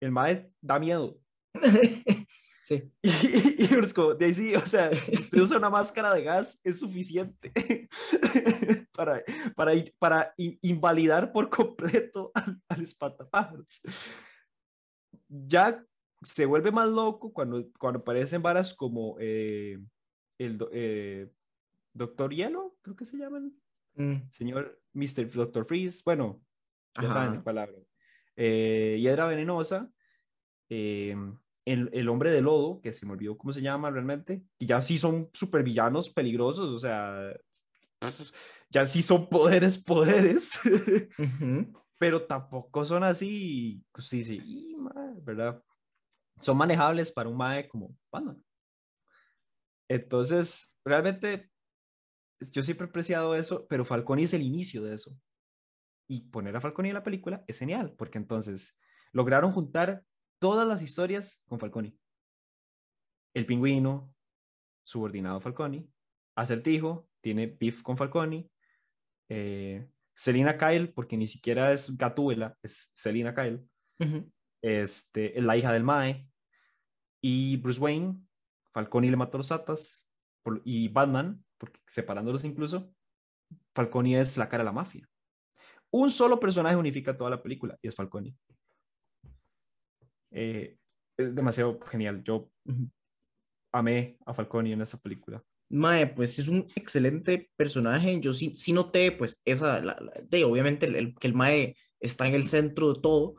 [0.00, 1.18] El mae da miedo.
[2.62, 2.82] sí.
[3.02, 6.12] Y, y, y uno es como, de ahí sí, o sea, usted usa una máscara
[6.12, 7.52] de gas, es suficiente
[8.92, 9.22] para,
[9.54, 13.80] para, para in- invalidar por completo al, al espantapájaros.
[15.28, 15.84] Ya
[16.22, 19.78] se vuelve más loco cuando, cuando aparecen varas como eh,
[20.38, 21.28] el eh,
[21.92, 23.52] Doctor Hielo, creo que se llaman,
[23.98, 24.28] Mm.
[24.30, 25.30] señor Mr.
[25.30, 26.42] Doctor Freeze, bueno,
[27.00, 27.42] ya saben Ajá.
[27.42, 27.86] cuál hablo.
[28.36, 29.90] Eh, Hiedra Venenosa,
[30.68, 31.16] eh,
[31.64, 34.82] el, el Hombre de Lodo, que se me olvidó cómo se llama realmente, y ya
[34.82, 37.34] sí son supervillanos peligrosos, o sea,
[38.68, 40.60] ya sí son poderes, poderes,
[41.18, 41.72] Ujú.
[41.98, 44.76] Pero tampoco son así, pues sí, sí,
[45.22, 45.62] ¿verdad?
[46.40, 48.42] Son manejables para un mae como Batman.
[49.88, 51.50] Entonces, realmente,
[52.40, 55.16] yo siempre he apreciado eso, pero Falcone es el inicio de eso.
[56.08, 58.78] y poner a Falcone en la película es genial, porque entonces
[59.12, 60.04] lograron juntar
[60.38, 61.96] todas las historias con Falcone.
[63.34, 64.14] El pingüino,
[64.84, 65.88] subordinado a Falcone,
[66.36, 68.50] Acertijo, tiene beef con Falcone,
[69.28, 73.62] eh, Selina Kyle, porque ni siquiera es Gatúbela, es Selina Kyle,
[74.62, 76.26] este, es la hija del Mae,
[77.22, 78.16] y Bruce Wayne,
[78.72, 80.08] Falcone le mató los Atas,
[80.64, 82.92] y Batman, porque separándolos incluso,
[83.74, 85.06] Falcone es la cara de la mafia.
[85.90, 88.34] Un solo personaje unifica toda la película y es Falcone.
[90.30, 90.78] Eh,
[91.16, 92.22] es demasiado genial.
[92.24, 92.50] Yo
[93.72, 95.42] amé a Falcone en esa película.
[95.68, 98.20] Mae, pues es un excelente personaje.
[98.20, 99.80] Yo sí, sí noté, pues, esa,
[100.28, 103.36] de, obviamente, el, que el Mae está en el centro de todo.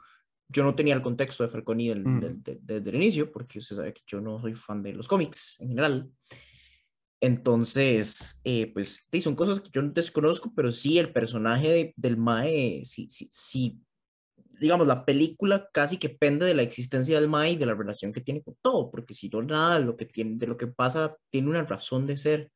[0.49, 4.21] Yo no tenía el contexto de Falcone desde el inicio, porque usted sabe que yo
[4.21, 6.09] no soy fan de los cómics en general.
[7.19, 12.83] Entonces, eh, pues son cosas que yo no desconozco, pero sí el personaje del Mae,
[12.85, 13.79] sí, sí, sí,
[14.59, 18.13] digamos, la película casi que pende de la existencia del Mae y de la relación
[18.13, 20.67] que tiene con todo, porque si no, nada de lo que, tiene, de lo que
[20.67, 22.51] pasa tiene una razón de ser.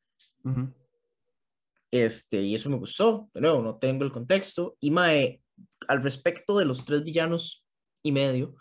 [1.90, 4.76] Este, y eso me gustó, de nuevo, no tengo el contexto.
[4.80, 5.42] Y Mae,
[5.88, 7.64] al respecto de los tres villanos
[8.02, 8.56] y medio,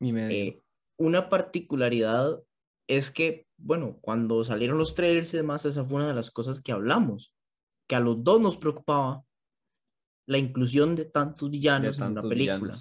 [0.00, 0.36] y medio.
[0.36, 0.62] Eh,
[0.96, 2.40] una particularidad
[2.86, 6.62] es que, bueno, cuando salieron los trailers y demás, esa fue una de las cosas
[6.62, 7.32] que hablamos,
[7.88, 9.24] que a los dos nos preocupaba
[10.26, 12.76] la inclusión de tantos villanos en una película.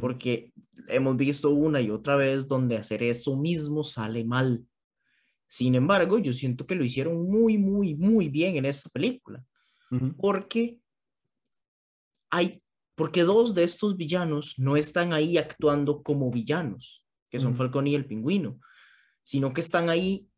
[0.00, 0.52] Porque
[0.88, 4.64] hemos visto una y otra vez donde hacer eso mismo sale mal.
[5.46, 9.44] Sin embargo, yo siento que lo hicieron muy, muy, muy bien en esta película.
[10.16, 10.78] Porque
[12.30, 12.62] hay,
[12.94, 17.94] porque dos de estos villanos no están ahí actuando como villanos, que son Falcón y
[17.94, 18.58] el pingüino
[19.22, 20.28] sino que están ahí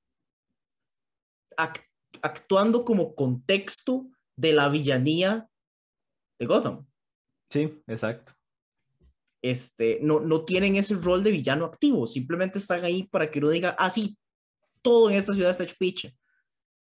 [2.23, 5.49] actuando como contexto de la villanía
[6.39, 6.87] de Gotham.
[7.51, 8.33] Sí, exacto.
[9.43, 13.51] Este, no, no tienen ese rol de villano activo, simplemente están ahí para que uno
[13.51, 14.17] diga, ah, sí,
[14.81, 16.17] todo en esta ciudad está hecho piche.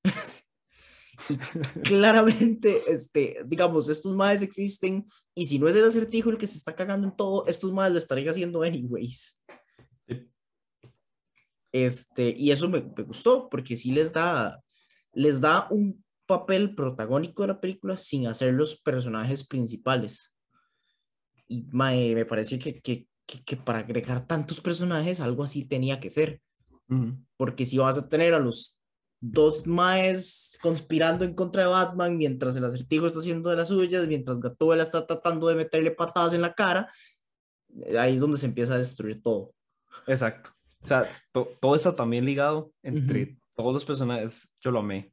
[1.84, 6.58] claramente, este, digamos, estos madres existen y si no es el acertijo el que se
[6.58, 9.44] está cagando en todo, estos madres lo estarían haciendo anyways.
[11.72, 14.60] Este, y eso me, gustó porque sí les da,
[15.14, 20.36] les da un papel protagónico de la película sin hacer los personajes principales.
[21.48, 26.40] Y me parece que, que, que, para agregar tantos personajes algo así tenía que ser.
[27.36, 28.80] Porque si vas a tener a los
[29.20, 34.08] dos maes conspirando en contra de Batman mientras el acertijo está haciendo de las suyas,
[34.08, 36.92] mientras Gatúbela está tratando de meterle patadas en la cara,
[37.98, 39.56] ahí es donde se empieza a destruir todo.
[40.06, 40.52] Exacto.
[40.82, 44.48] O sea, todo está también ligado entre todos los personajes.
[44.62, 45.12] Yo lo amé.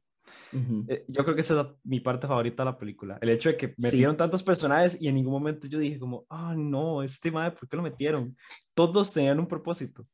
[0.87, 3.17] Eh, yo creo que esa es mi parte favorita de la película.
[3.21, 6.55] El hecho de que metieron tantos personajes y en ningún momento yo dije como, ah,
[6.57, 8.35] no, este madre, ¿por qué lo metieron?
[8.73, 10.07] Todos tenían un propósito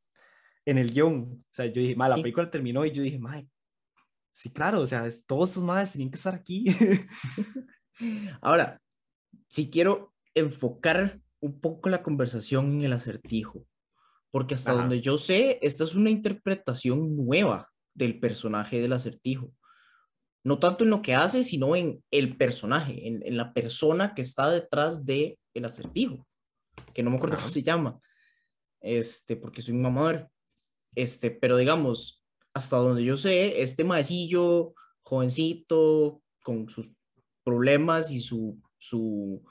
[0.64, 1.30] en el guion.
[1.32, 3.48] O sea, yo dije, la película terminó y yo dije, madre,
[4.32, 6.66] sí, claro, o sea, todos estos madres tenían que estar aquí.
[8.40, 8.80] Ahora,
[9.48, 13.66] si quiero enfocar un poco la conversación en el acertijo
[14.34, 19.52] porque hasta donde yo sé, esta es una interpretación nueva del personaje del acertijo.
[20.44, 24.22] No tanto en lo que hace, sino en el personaje, en, en la persona que
[24.22, 26.26] está detrás del el acertijo,
[26.92, 27.98] que no me acuerdo cómo se llama,
[28.80, 30.28] este, porque soy un mamador.
[30.94, 36.90] Este, pero digamos, hasta donde yo sé, este maecillo, jovencito, con sus
[37.42, 39.42] problemas y su, su,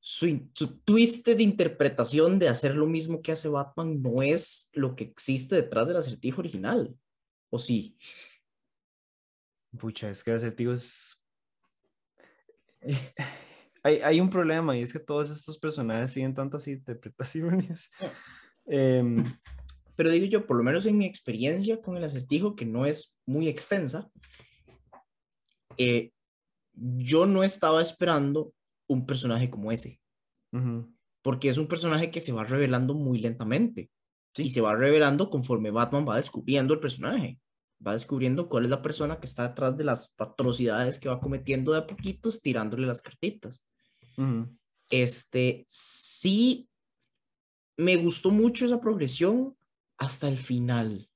[0.00, 0.40] su,
[0.84, 5.54] twist de interpretación de hacer lo mismo que hace Batman no es lo que existe
[5.54, 6.94] detrás del acertijo original.
[7.50, 7.96] ¿O sí?
[9.78, 11.22] Pucha, es que el acertijo es...
[13.82, 17.90] hay, hay, un problema y es que todos estos personajes tienen tantas interpretaciones.
[18.66, 19.24] Em,
[19.96, 23.18] Pero digo yo, por lo menos en mi experiencia con el acertijo, que no es
[23.26, 24.10] muy extensa,
[25.76, 26.12] eh,
[26.74, 28.54] yo no estaba esperando
[28.86, 30.00] un personaje como ese.
[31.22, 33.90] Porque es un personaje que se va revelando muy lentamente.
[34.34, 37.38] Y se va revelando conforme Batman va descubriendo el personaje.
[37.84, 41.72] Va descubriendo cuál es la persona que está detrás de las atrocidades que va cometiendo
[41.72, 43.66] de a poquitos, tirándole las cartitas.
[44.88, 46.68] Este, sí,
[47.76, 49.56] me gustó mucho esa progresión
[49.98, 51.08] hasta el final.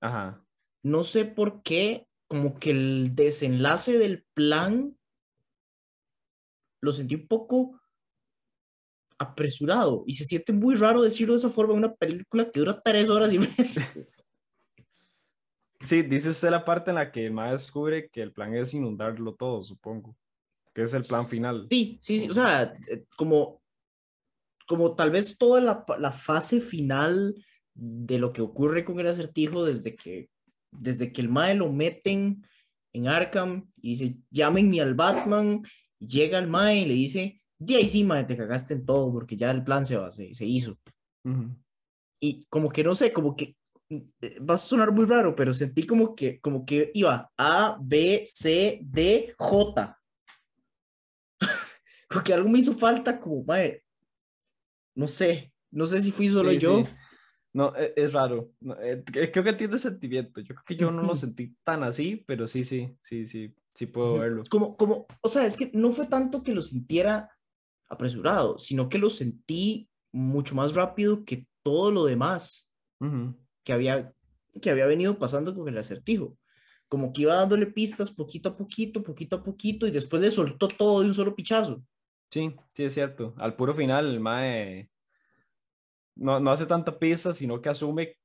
[0.00, 0.44] Ajá.
[0.82, 4.96] No sé por qué, como que el desenlace del plan
[6.80, 7.80] lo sentí un poco
[9.18, 12.80] apresurado y se siente muy raro decirlo de esa forma en una película que dura
[12.82, 13.80] tres horas y mes.
[15.84, 18.72] Sí, dice usted la parte en la que el más descubre que el plan es
[18.74, 20.16] inundarlo todo, supongo.
[20.74, 21.66] que es el plan final.
[21.70, 23.62] Sí, sí, sí, o sea, eh, como,
[24.66, 27.34] como tal vez toda la, la fase final
[27.74, 30.30] de lo que ocurre con el acertijo desde que,
[30.70, 32.44] desde que el Mae lo meten
[32.92, 35.62] en Arkham y dice, llámenme al Batman,
[35.98, 39.36] llega el Mae y le dice, de ahí sí, Mae, te cagaste en todo porque
[39.36, 40.78] ya el plan se, va, se, se hizo.
[41.24, 41.56] Ujú.
[42.20, 43.56] Y como que no sé, como que
[44.48, 48.80] va a sonar muy raro, pero sentí como que, como que iba A, B, C,
[48.82, 49.98] D, J.
[52.08, 53.82] como que algo me hizo falta, como, mae,
[54.94, 56.84] no sé, no sé si fui solo Sí, yo.
[56.84, 56.90] sí.
[57.54, 58.52] No, e- es, raro.
[58.60, 60.40] No, eh, creo que entiendo el sentimiento.
[60.40, 63.86] Yo creo que yo no lo sentí tan así, pero sí, sí, sí, sí, sí
[63.86, 64.42] puedo verlo.
[64.48, 67.30] Como, como, o sea, es que no fue tanto que lo sintiera
[67.90, 73.34] apresurado, sino que lo sentí mucho más rápido que todo lo demás Ujú.
[73.64, 74.12] Que había,
[74.60, 76.36] que había venido pasando con el acertijo.
[76.88, 80.68] Como que iba dándole pistas poquito a poquito, poquito a poquito, y después le soltó
[80.68, 81.82] todo de un solo pichazo.
[82.30, 83.34] Sí, sí, es cierto.
[83.38, 84.90] Al puro final, el Mae
[86.16, 88.16] no, no hace tanta pista, sino que asume,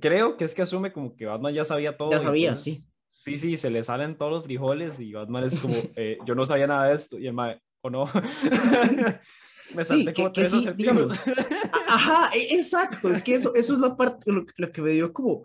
[0.00, 2.10] creo que es que asume como que Batman ya sabía todo.
[2.10, 5.74] Ya sabía, entonces- Sí, sí, se le salen todos los frijoles y Batman es como,
[5.96, 8.04] eh, yo no sabía nada de esto, y el Mae, o no.
[9.74, 10.76] Me Sí, salté que- como que tres sí, acertijos.
[10.94, 11.20] digamos.
[11.96, 13.10] Ajá, e- exacto.
[13.10, 15.44] Es que eso, eso es la parte, lo, lo que me dio como.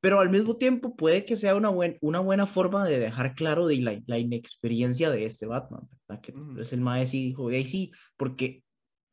[0.00, 3.66] Pero al mismo tiempo puede que sea una, buen, una buena forma de dejar claro
[3.66, 6.22] de la, la inexperiencia de este Batman, ¿verdad?
[6.22, 8.62] Que es el mae sí dijo, ahí sí, porque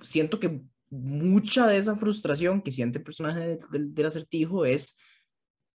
[0.01, 4.99] siento que mucha de esa frustración que siente el personaje de- del, del acertijo es,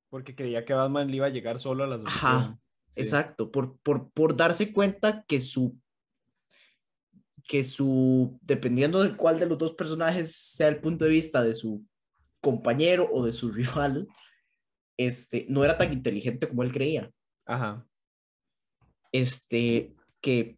[0.10, 2.20] Porque creía que Batman le iba a llegar solo a la solución.
[2.26, 2.60] Ajá,
[2.96, 3.02] Sí.
[3.02, 5.76] exacto, por, por, por darse cuenta que su,
[7.48, 11.56] que su, dependiendo de cuál de los dos personajes sea el punto de vista de
[11.56, 11.86] su
[12.42, 14.08] compañero o de su rival,
[14.98, 17.12] este, no era tan inteligente como él creía.
[17.46, 17.86] Ajá.
[19.12, 20.58] Este, que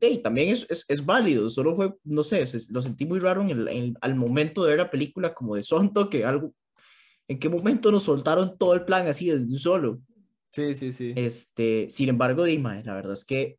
[0.00, 3.42] hey, también es, es, es válido, solo fue, no sé, se- lo sentí muy raro
[3.42, 6.54] en el, en- al momento de ver la película, como de sonto, que algo,
[7.28, 10.00] en qué momento nos soltaron todo el plan así de un solo.
[10.52, 11.12] Sí, sí, sí.
[11.16, 13.58] Este, sin embargo, Dima, la verdad es que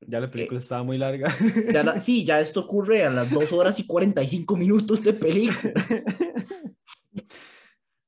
[0.00, 1.34] Ya la película estaba muy larga.
[1.72, 5.72] ya la- sí, ya esto ocurre a las 2 horas y 45 minutos de película.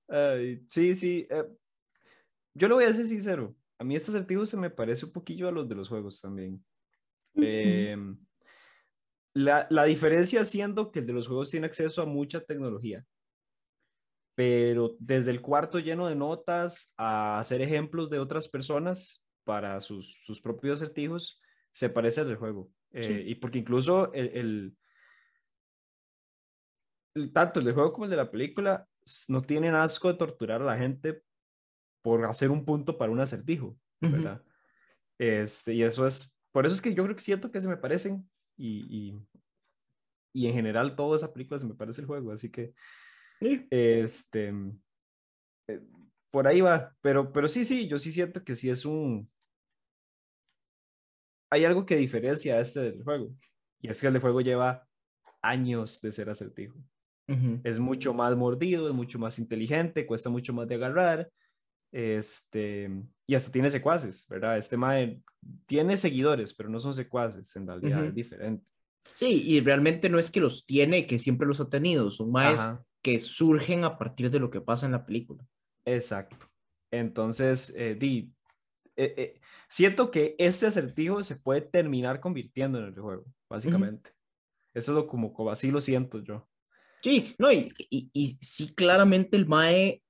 [0.08, 1.26] Ay, sí, sí.
[1.30, 1.44] eh,
[2.54, 3.54] yo lo voy a ser sincero.
[3.78, 6.62] A mí este acertijo se me parece un poquillo a los de los juegos también.
[7.34, 8.18] Em,
[9.34, 13.04] la, la diferencia siendo que el de los juegos tiene acceso a mucha tecnología.
[14.34, 20.18] Pero desde el cuarto lleno de notas a hacer ejemplos de otras personas para sus,
[20.24, 21.40] sus propios acertijos,
[21.72, 22.70] se parece al del juego.
[22.92, 23.12] Eh, Sí.
[23.30, 24.76] Y porque incluso el, el-
[27.14, 28.88] el- tanto el del juego como el de la película
[29.28, 31.22] no tienen asco de torturar a la gente
[32.02, 33.78] por hacer un punto para un acertijo.
[34.00, 34.42] ¿verdad?
[35.18, 37.76] Este, y eso es, por eso es que yo creo que siento que se me
[37.76, 39.26] parecen y, y,
[40.32, 42.72] y en general toda esa película se me parece el juego, así que
[43.40, 43.66] Sí.
[43.70, 44.54] este,
[45.68, 45.82] eh,
[46.30, 49.30] por ahí va, pero, pero sí, sí, yo sí siento que sí es un,
[51.50, 53.34] hay algo que diferencia a este del juego,
[53.80, 54.86] y es que el de juego lleva
[55.42, 56.78] años de ser acertijo.
[57.62, 61.30] Es mucho más mordido, es mucho más inteligente, cuesta mucho más de agarrar,
[61.92, 62.90] este,
[63.24, 64.58] y hasta tiene secuaces, ¿verdad?
[64.58, 65.22] Este mae
[65.66, 68.66] tiene seguidores, pero no son secuaces, en realidad es diferente.
[69.14, 72.84] Sí, y realmente no es que los tiene, que siempre los ha tenido, son Ajá.
[73.00, 75.46] que surgen a partir de lo que pasa en la película.
[75.84, 76.48] Exacto.
[76.90, 78.32] Entonces, eh, di,
[79.02, 84.10] eh, eh, siento que este acertijo se puede terminar convirtiendo en el juego, básicamente.
[84.74, 86.46] Eso es lo como, como así lo siento yo.
[87.02, 90.02] Sí, no, y, y, y sí, claramente el Mae,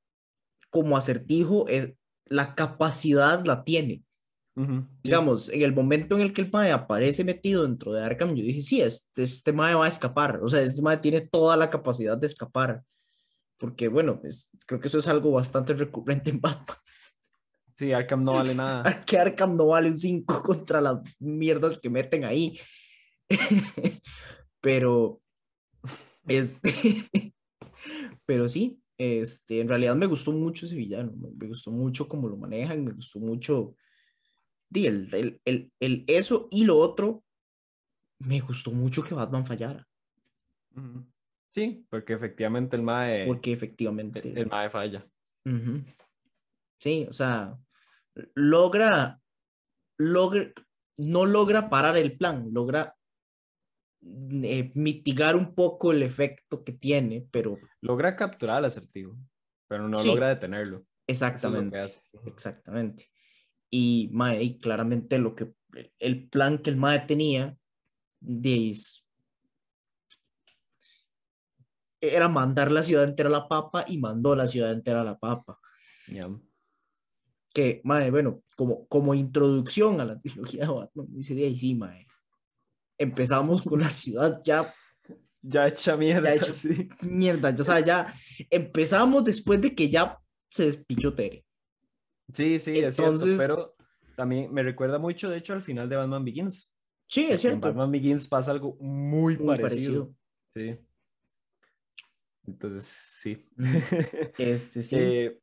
[0.71, 1.93] como acertijo, es,
[2.27, 4.03] la capacidad la tiene.
[4.57, 4.99] Ujú, sí.
[5.05, 8.43] Digamos, en el momento en el que el Mae aparece metido dentro de Arkham, yo
[8.43, 10.41] dije, sí, este, este Mae va a escapar.
[10.43, 12.83] O sea, este Mae tiene toda la capacidad de escapar.
[13.57, 16.77] Porque, bueno, pues, creo que eso es algo bastante recurrente en Batman.
[17.81, 18.83] Sí, Arkham no vale nada.
[19.07, 22.61] Que Arkham no vale un 5 contra las mierdas que meten ahí.
[24.61, 25.23] Pero,
[26.29, 26.71] este,
[28.27, 32.37] pero sí, este, en realidad me gustó mucho ese villano, me, gustó mucho cómo lo
[32.37, 33.75] manejan, me gustó mucho
[34.75, 37.25] el, el, el, el eso y lo otro,
[38.19, 39.89] me gustó mucho que Batman fallara.
[41.55, 45.07] Sí, porque efectivamente el mae, porque efectivamente, el, el mae falla.
[45.47, 45.83] ujú,
[46.79, 47.59] sí, o sea,
[48.35, 49.21] logra,
[49.99, 50.53] logra,
[50.97, 52.97] no logra parar el plan, logra
[54.03, 59.17] eh, mitigar un poco el efecto que tiene, pero Logra capturar al acertijo,
[59.69, 60.09] pero no Sí.
[60.09, 60.87] logra detenerlo.
[61.07, 61.79] Es exactamente,
[62.27, 63.11] exactamente.
[63.71, 65.53] Y, mae, y claramente lo que
[65.99, 67.57] el plan que el MAE tenía
[68.21, 68.77] de,
[72.01, 75.19] era mandar la ciudad entera a la papa y mandó la ciudad entera a la
[75.19, 75.59] papa.
[77.53, 81.75] Que, madre, bueno, como, como introducción a la trilogía de Batman, dice de ahí sí,
[81.75, 82.07] madre.
[82.99, 84.73] Empezamos con la ciudad ya.
[85.43, 86.35] Ya hecha mierda.
[86.35, 86.89] Ya sí.
[87.03, 87.55] mierda.
[87.59, 88.15] O sea, ya
[88.51, 91.45] empezamos después de que ya se despichó Tere.
[92.33, 93.77] Sí, sí, Entonces, es cierto, pero
[94.17, 96.71] también me recuerda mucho, de hecho, al final de Batman Begins.
[97.07, 97.69] Sí, es cierto.
[97.69, 100.15] En Batman Begins pasa algo muy, parecido.
[100.53, 100.79] Sí.
[102.47, 103.49] Entonces, sí.
[104.39, 104.97] Este, sí.
[104.99, 105.41] eh,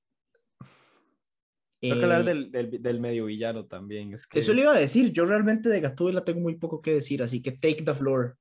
[1.79, 4.13] Tengo que hablar del, del, del, medio villano también.
[4.13, 4.39] Es que...
[4.39, 5.11] Eso le iba a decir.
[5.11, 8.35] Yo realmente de Gatúbela tengo muy poco que decir, así que take the floor.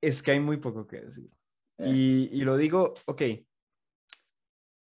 [0.00, 1.30] Es que hay muy poco que decir.
[1.78, 1.88] Eh.
[1.88, 3.22] Y, y, lo digo, ok.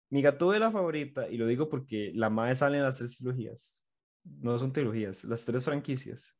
[0.10, 3.86] Mi Gatúbela favorita, y lo digo porque la madre sale en las tres trilogías.
[4.24, 6.36] No son trilogías, las tres franquicias.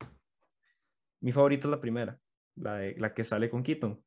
[1.22, 2.20] Mi favorita es la primera,
[2.56, 4.04] la, de, la que sale con Keaton.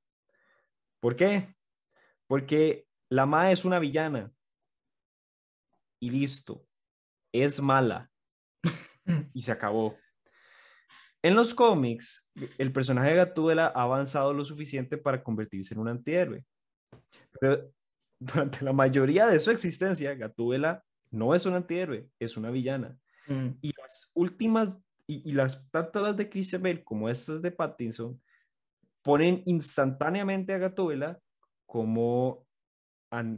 [1.00, 1.54] ¿Por qué?
[2.26, 4.32] Porque la Mae es una villana.
[6.06, 6.64] Y listo.
[7.32, 8.08] Es mala.
[9.34, 9.98] y se acabó.
[11.20, 15.88] En los cómics, el personaje de Gatúbela ha avanzado lo suficiente para convertirse en un
[15.88, 16.44] antihéroe.
[17.40, 17.72] Pero
[18.20, 22.96] durante la mayoría de su existencia, Gatúbela no es un antihéroe, es una villana.
[23.26, 23.48] Mm.
[23.60, 24.78] Y las últimas,
[25.08, 28.22] y, las tanto las de Christabel como estas de Pattinson,
[29.02, 31.18] ponen instantáneamente a Gatúbela
[31.66, 32.46] como,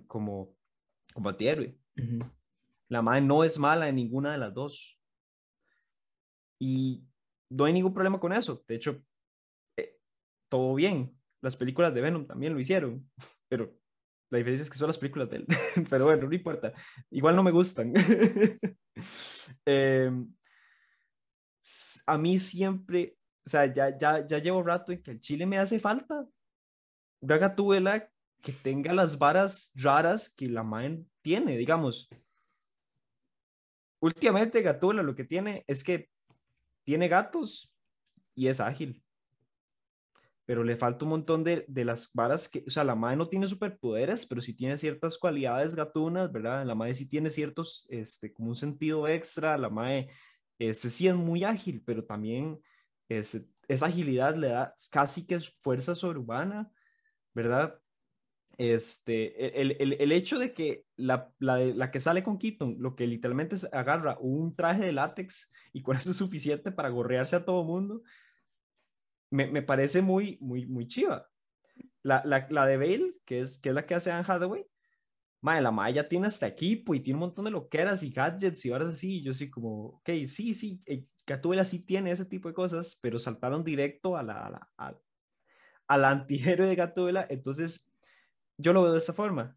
[0.06, 0.54] como,
[1.14, 1.74] como antihéroe.
[2.88, 4.98] La madre no es mala en ninguna de las dos.
[6.60, 7.04] Y
[7.50, 8.64] no hay ningún problema con eso.
[8.66, 9.02] De hecho,
[9.76, 9.96] eh,
[10.48, 11.14] todo bien.
[11.40, 13.08] Las películas de Venom también lo hicieron,
[13.48, 13.78] pero
[14.30, 15.46] la diferencia es que son las películas de él.
[15.90, 16.72] pero bueno, no importa.
[17.10, 17.92] Igual no me gustan.
[19.64, 20.34] Em,
[22.04, 23.16] a mí siempre,
[23.46, 26.26] o sea, ya, ya, ya llevo rato en que el chile me hace falta
[27.20, 28.10] una gatuela
[28.42, 32.08] que tenga las varas raras que la MAE tiene, digamos.
[34.00, 36.10] Últimamente Gatula lo que tiene es que
[36.84, 37.74] tiene gatos
[38.34, 39.02] y es ágil.
[40.46, 43.28] Pero le falta un montón de, de las varas que, o sea, la MAE no
[43.28, 46.64] tiene superpoderes, pero sí tiene ciertas cualidades gatunas, ¿verdad?
[46.64, 50.08] La MAE sí tiene ciertos, este, como un sentido extra, la MAE,
[50.58, 52.58] este, sí es muy ágil, pero también
[53.10, 56.70] ese, esa agilidad le da casi que fuerza sobrehumana,
[57.34, 57.78] ¿verdad?
[58.58, 62.96] Este, el, el, el, hecho de que la, la, la, que sale con Keaton, lo
[62.96, 67.36] que literalmente es, agarra un traje de látex y con eso es suficiente para gorrearse
[67.36, 68.02] a todo mundo,
[69.30, 71.28] me, me parece muy, muy, muy chiva.
[72.02, 74.66] La, la, de Bale, que es, que es la que hace Anne Hathaway,
[75.40, 78.70] madre, la Maya tiene hasta equipo y tiene un montón de loqueras y gadgets y
[78.70, 79.18] horas así.
[79.18, 80.82] Y yo soy como, ok, sí, sí,
[81.26, 84.94] Gatúbela sí tiene ese tipo de cosas, pero saltaron directo a la, a la, a,
[85.86, 87.26] al antihéroe de Gatúbela.
[87.28, 87.87] Entonces,
[88.58, 89.56] yo lo veo de esta forma.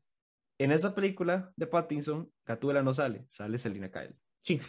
[0.59, 4.15] En esa película de Pattinson, Gatúbela no sale, sale Selina Kyle.
[4.43, 4.61] Sí.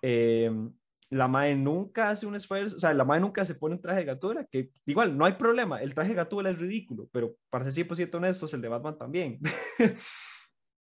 [0.00, 0.72] Em,
[1.10, 4.00] la Mae nunca hace un esfuerzo, o sea, la Mae nunca se pone un traje
[4.00, 7.70] de Gatúbela, que igual no hay problema, el traje de Gatúbela es ridículo, pero para
[7.70, 9.38] ser 100% honestos, el de Batman también.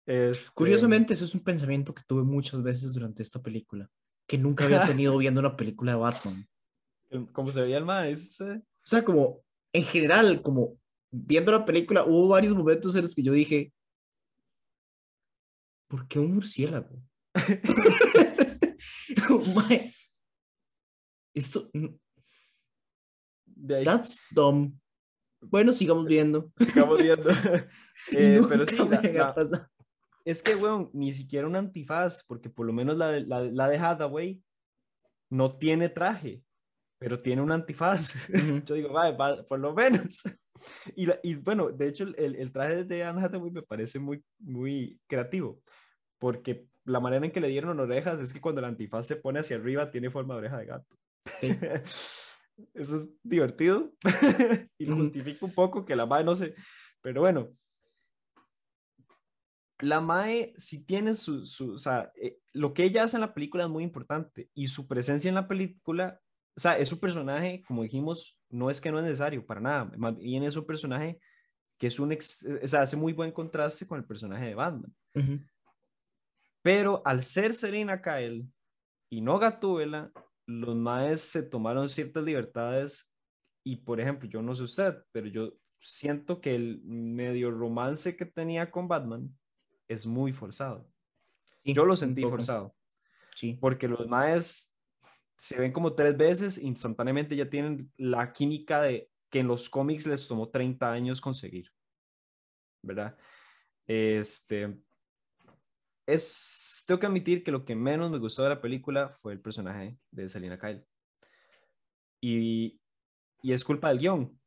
[0.07, 3.89] Este Curiosamente, eso es un pensamiento que tuve muchas veces durante esta película,
[4.27, 6.49] que nunca había tenido viendo una película de Batman.
[7.33, 8.15] ¿Cómo se veía el Mae?
[8.15, 8.17] O
[8.83, 9.43] sea, como
[9.73, 10.80] en general, como
[11.11, 13.73] viendo la película, hubo varios momentos en los que yo dije,
[15.89, 17.03] ¿por qué un murciélago?
[21.35, 21.71] esto...
[23.85, 24.73] That's dumb.
[25.43, 26.51] Bueno, sigamos viendo.
[26.57, 27.31] Sigamos viendo.
[28.13, 29.71] eh, pero sí, la, la,
[30.25, 33.79] es que, weón, ni siquiera un antifaz, porque por lo menos la, la, la de
[33.79, 34.43] Hathaway
[35.31, 36.43] no tiene traje,
[36.99, 38.15] pero tiene un antifaz.
[38.15, 38.65] Uh -huh.
[38.65, 40.23] Yo digo, vale, va, por lo menos.
[40.97, 45.01] Y, y, bueno, de hecho, el, el traje de Anne Hathaway me parece muy, muy
[45.07, 45.63] creativo,
[46.19, 49.41] porque la manera en que le dieron orejas es que cuando el antifaz se pone
[49.41, 50.97] hacia arriba tiene forma de oreja de gato.
[51.41, 51.49] Sí.
[52.75, 53.93] Eso es divertido
[54.79, 56.55] y justifica un poco que la Mae no se...
[57.01, 57.57] Pero bueno,
[59.81, 63.35] la Mae si tiene su, su o sea, eh, lo que ella hace en la
[63.35, 66.21] película es muy importante y su presencia en la película
[66.61, 69.91] o sea, es un personaje, como dijimos, no es que no es necesario para nada,
[69.97, 71.19] más bien es un personaje
[71.79, 74.95] que es un, ex, o sea, hace muy buen contraste con el personaje de Batman.
[75.15, 75.49] Uh -huh.
[76.61, 78.47] Pero al ser Selina Kyle
[79.09, 80.13] y no Gatúbela,
[80.45, 83.11] los maes se tomaron ciertas libertades
[83.65, 88.27] y, por ejemplo, yo no sé usted, pero yo siento que el medio romance que
[88.27, 89.35] tenía con Batman
[89.89, 90.87] es muy forzado.
[91.65, 92.77] Sí, yo lo sentí forzado.
[93.35, 93.57] Sí.
[93.59, 94.70] Porque los maes
[95.41, 100.07] se ven como tres veces, instantáneamente ya tienen la química de que en los cómics
[100.07, 101.73] les tomó 30 años conseguir.
[102.83, 103.17] ¿Verdad?
[103.87, 104.79] Este.
[106.07, 106.85] Es.
[106.87, 109.99] Tengo que admitir que lo que menos me gustó de la película fue el personaje
[110.11, 110.85] de Selina Kyle.
[112.21, 112.79] Y,
[113.43, 114.39] y es culpa del guion.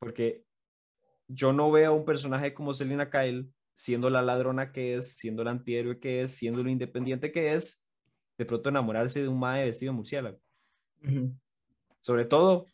[0.00, 0.44] Porque
[1.28, 5.42] yo no veo a un personaje como Selina Kyle siendo la ladrona que es, siendo
[5.42, 7.84] el antihéroe que es, siendo lo independiente que es,
[8.38, 10.38] de pronto enamorarse de un mae vestido de murciélago.
[12.00, 12.66] Sobre todo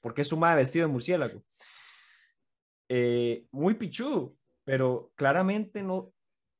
[0.00, 1.42] porque es un mae vestido de murciélago.
[2.88, 6.14] Eh, muy pichudo, pero claramente no, o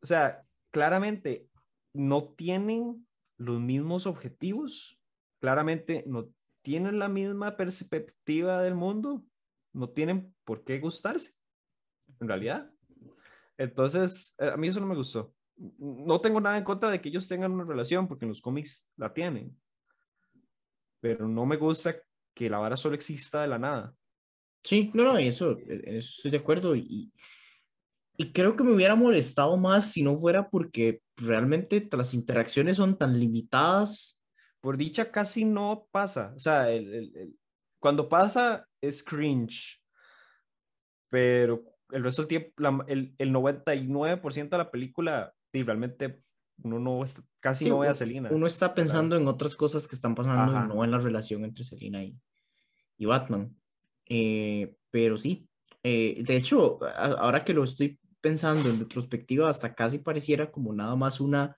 [0.06, 1.46] sea, claramente
[1.92, 3.06] no tienen
[3.36, 4.98] los mismos objetivos,
[5.40, 6.28] claramente no
[6.62, 9.24] tienen la misma perspectiva del mundo,
[9.74, 11.34] no tienen por qué gustarse,
[12.20, 12.70] en realidad.
[13.58, 15.34] Entonces, eh, a mí eso no me gustó.
[15.56, 18.90] No tengo nada en contra de que ellos tengan una relación, porque en los cómics
[18.96, 19.56] la tienen.
[21.00, 21.96] Pero no me gusta
[22.34, 23.94] que la vara solo exista de la nada.
[24.62, 26.76] Sí, no, no, eso, en eso estoy de acuerdo.
[26.76, 27.12] Y,
[28.16, 32.96] y creo que me hubiera molestado más si no fuera porque realmente las interacciones son
[32.96, 34.20] tan limitadas.
[34.60, 36.32] Por dicha, casi no pasa.
[36.36, 37.36] O sea, el,
[37.80, 39.82] cuando pasa es cringe.
[41.10, 46.22] Pero el resto del tiempo, el, el 99% de la película, y realmente
[46.62, 47.04] uno no
[47.40, 48.30] casi no ve a Selina.
[48.30, 52.04] Uno está pensando en otras cosas que están pasando, no en la relación entre Selina
[52.04, 52.16] y,
[52.98, 53.54] y Batman.
[54.06, 55.48] Eh, pero sí,
[55.82, 60.94] eh, de hecho, ahora que lo estoy pensando en retrospectiva, hasta casi pareciera como nada
[60.94, 61.56] más una,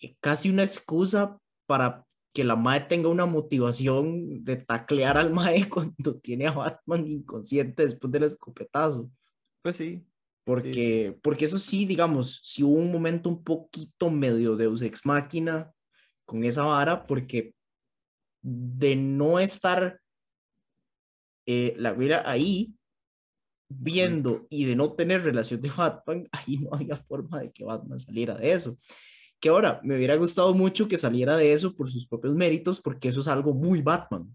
[0.00, 5.68] eh, casi una excusa para que la Mae tenga una motivación de taclear al Mae
[5.68, 9.10] cuando tiene a Batman inconsciente después del escopetazo.
[9.62, 10.04] Pues sí.
[10.46, 15.72] Porque, porque eso sí, digamos, si hubo un momento un poquito medio Deus Ex Máquina
[16.24, 17.52] con esa vara, porque
[18.42, 20.00] de no estar
[21.46, 22.72] eh, la hubiera ahí
[23.68, 27.98] viendo y de no tener relación de Batman, ahí no había forma de que Batman
[27.98, 28.78] saliera de eso
[29.40, 33.08] que ahora me hubiera gustado mucho que saliera de eso por sus propios méritos, porque
[33.08, 34.34] eso es algo muy Batman.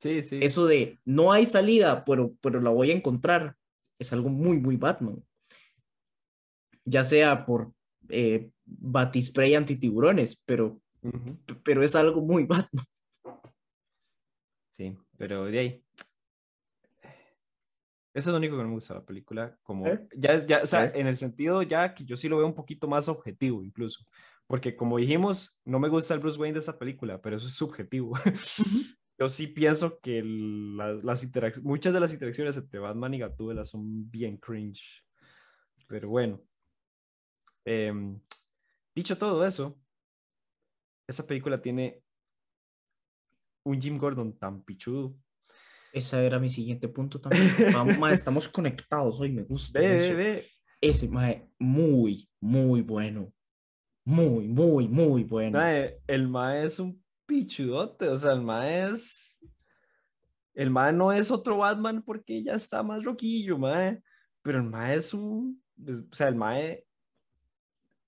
[0.00, 0.38] Sí, sí.
[0.40, 3.56] Eso de no hay salida, pero, pero la voy a encontrar,
[3.98, 5.22] es algo muy, muy Batman.
[6.86, 7.72] Ya sea por
[8.08, 10.80] eh, batispray antitiburones, pero,
[11.64, 12.84] pero es algo muy Batman.
[14.72, 15.82] Sí, pero de ahí.
[18.14, 19.58] Eso es lo único que no me gusta de la película.
[19.62, 20.08] Como, ¿Eh?
[20.16, 20.92] ya, ya, o sea, ¿Eh?
[20.94, 24.06] en el sentido ya que yo sí lo veo un poquito más objetivo, incluso.
[24.46, 27.54] Porque como dijimos, no me gusta el Bruce Wayne de esa película, pero eso es
[27.54, 28.14] subjetivo.
[29.18, 31.02] Yo sí pienso que las
[31.62, 35.04] muchas de las interacciones entre Batman y Gatúbela son bien cringe.
[35.88, 36.42] Pero bueno.
[37.66, 38.18] Em,
[38.94, 39.78] dicho todo eso,
[41.06, 42.02] esa película tiene
[43.64, 45.14] un Jim Gordon tan pichudo.
[45.92, 47.44] Ese era mi siguiente punto también.
[47.74, 49.80] Vamos, estamos conectados hoy, me gusta.
[49.82, 51.08] Ese,
[51.58, 53.34] muy, muy bueno
[54.06, 55.60] muy, muy, muy bueno.
[56.06, 59.44] el Mae es un pichudote, o sea, el Mae es...
[60.54, 63.58] El Mae no es otro Batman porque ya está más roquillo.
[64.42, 65.60] Pero el Mae es un...
[66.10, 66.86] O sea, el Mae...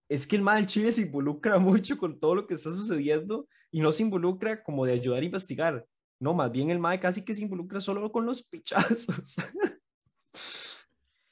[0.09, 3.49] Es que el Mae del Chile se involucra mucho con todo lo que está sucediendo
[3.71, 5.87] y no se involucra como de ayudar a investigar.
[6.21, 9.37] No, más bien el Mae casi que se involucra solo con los pichazos.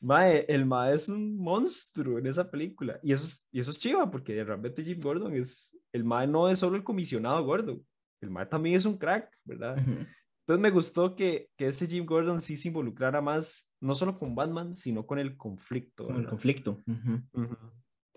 [0.01, 3.01] Mae, el Mae es un monstruo en esa película.
[3.03, 5.77] Y eso es, y eso es chiva, porque realmente Jim Gordon es.
[5.93, 7.85] El Mae no es solo el comisionado Gordon.
[8.21, 9.79] El Mae también es un crack, ¿verdad?
[9.79, 14.35] Entonces me gustó que, que ese Jim Gordon sí se involucrara más, no solo con
[14.35, 16.07] Batman, sino con el conflicto.
[16.07, 16.83] Con el conflicto.
[16.87, 17.57] Entonces,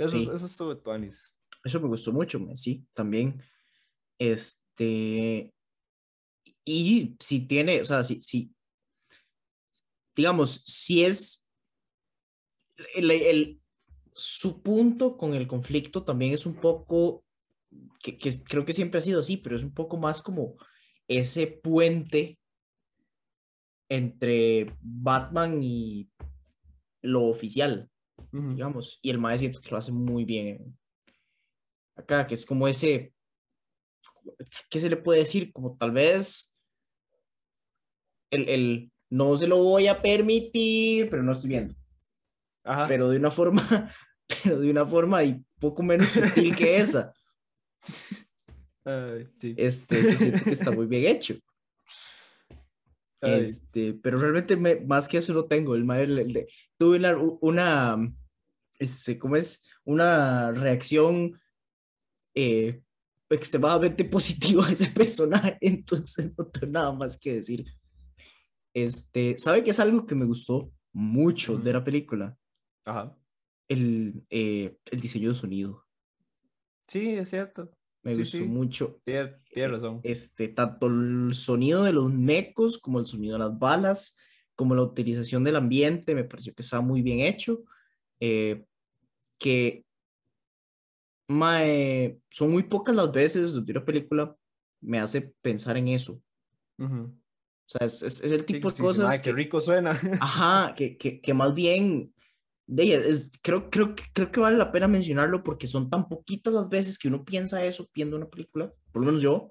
[0.05, 1.33] eso, eso estuvo Tuanis.
[1.63, 3.41] Eso me gustó mucho, sí, también.
[4.17, 5.53] Este.
[6.65, 8.53] Y si tiene, o sea, si, si
[10.19, 11.45] digamos, si es
[12.95, 13.61] el,
[14.13, 17.23] su punto con el conflicto también es un poco,
[18.03, 20.55] que, creo que siempre ha sido así, pero es un poco más como
[21.07, 22.37] ese puente
[23.89, 26.09] entre Batman y
[27.01, 27.89] lo oficial,
[28.31, 30.77] digamos, y el maestro que lo hace muy bien
[31.95, 33.13] acá, que es como ese,
[34.69, 35.51] ¿qué se le puede decir?
[35.51, 36.55] Como tal vez
[38.31, 41.75] el, el no se lo voy a permitir, pero no estoy viendo
[42.87, 43.61] pero de una forma,
[44.43, 47.13] pero de una forma y poco menos sutil que esa.
[49.55, 51.35] Este, que está muy bien hecho.
[53.21, 54.55] Este, pero realmente
[54.85, 55.75] más que eso no tengo.
[55.75, 56.47] El, el,
[56.77, 58.13] tuve una, una
[58.77, 59.65] este, ¿cómo es?
[59.83, 61.39] Una reacción
[62.33, 62.81] eh,
[63.29, 67.65] extremadamente positiva ese personaje, entonces no tengo nada más que decir.
[68.73, 72.37] Este, ¿sabe qué es algo que me gustó mucho de la película?
[72.85, 73.15] Ajá.
[73.67, 75.85] El, eh, el diseño de sonido.
[76.87, 77.71] Sí, es cierto.
[78.03, 78.43] Me Sí, gustó sí.
[78.43, 79.01] mucho.
[79.03, 79.99] Tienes, tienes razón.
[80.03, 84.17] Este, tanto el sonido de los mecos como el sonido de las balas,
[84.55, 87.63] como la utilización del ambiente, me pareció que estaba muy bien hecho.
[88.19, 88.65] eh,
[89.37, 89.85] que
[91.27, 94.35] mae, son muy pocas las veces donde una película
[94.81, 96.21] me hace pensar en eso.
[96.77, 96.95] Ujú.
[97.03, 99.61] O sea, es, es- es el tipo de sí, sí, cosas mae, que, qué rico
[99.61, 99.91] suena.
[100.21, 102.13] ajá, que, que, que más bien,
[102.71, 106.53] de ella, es, creo, creo, creo que vale la pena mencionarlo porque son tan poquitas
[106.53, 109.49] las veces que uno piensa eso viendo una película, por lo menos yo,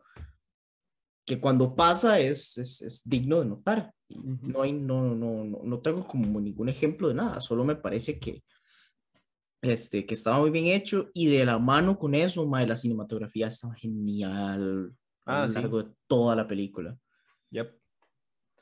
[1.27, 3.93] que cuando pasa es, es, es digno de notar.
[4.09, 8.19] No, hay, no, no, no, no tengo como ningún ejemplo de nada, solo me parece
[8.21, 8.43] que,
[9.61, 13.49] este, que estaba muy bien hecho y de la mano con eso, mae, la cinematografía
[13.49, 14.93] estaba genial
[15.27, 15.55] a Ah, lo sí.
[15.57, 16.97] largo de toda la película
[17.51, 17.77] Yep.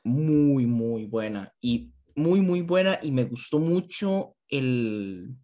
[0.03, 1.53] muy, muy buena.
[1.61, 2.99] Y muy, muy buena.
[3.03, 5.35] Y me gustó mucho el,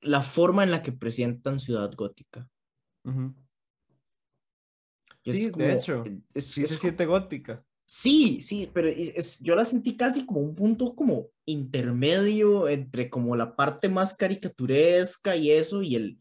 [0.00, 2.48] la forma en la que presentan Ciudad Gótica.
[5.24, 6.02] Sí, de hecho,
[6.34, 7.64] es- Sí es se siente gótica.
[7.84, 13.36] Sí, sí, pero es- yo la sentí casi como un punto como intermedio entre como
[13.36, 16.18] la parte más caricaturesca y eso y el,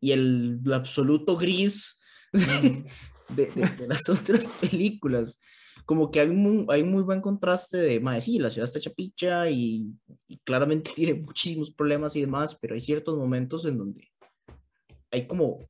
[0.00, 2.00] y el absoluto gris
[2.32, 2.42] Ujú.
[3.30, 5.40] de, de- de las otras películas.
[5.88, 8.92] Como que hay muy, hay muy buen contraste de, mae, sí, la ciudad está hecha
[8.92, 9.86] picha y,
[10.26, 14.06] y claramente tiene muchísimos problemas y demás, pero hay ciertos momentos en donde
[15.10, 15.66] hay como,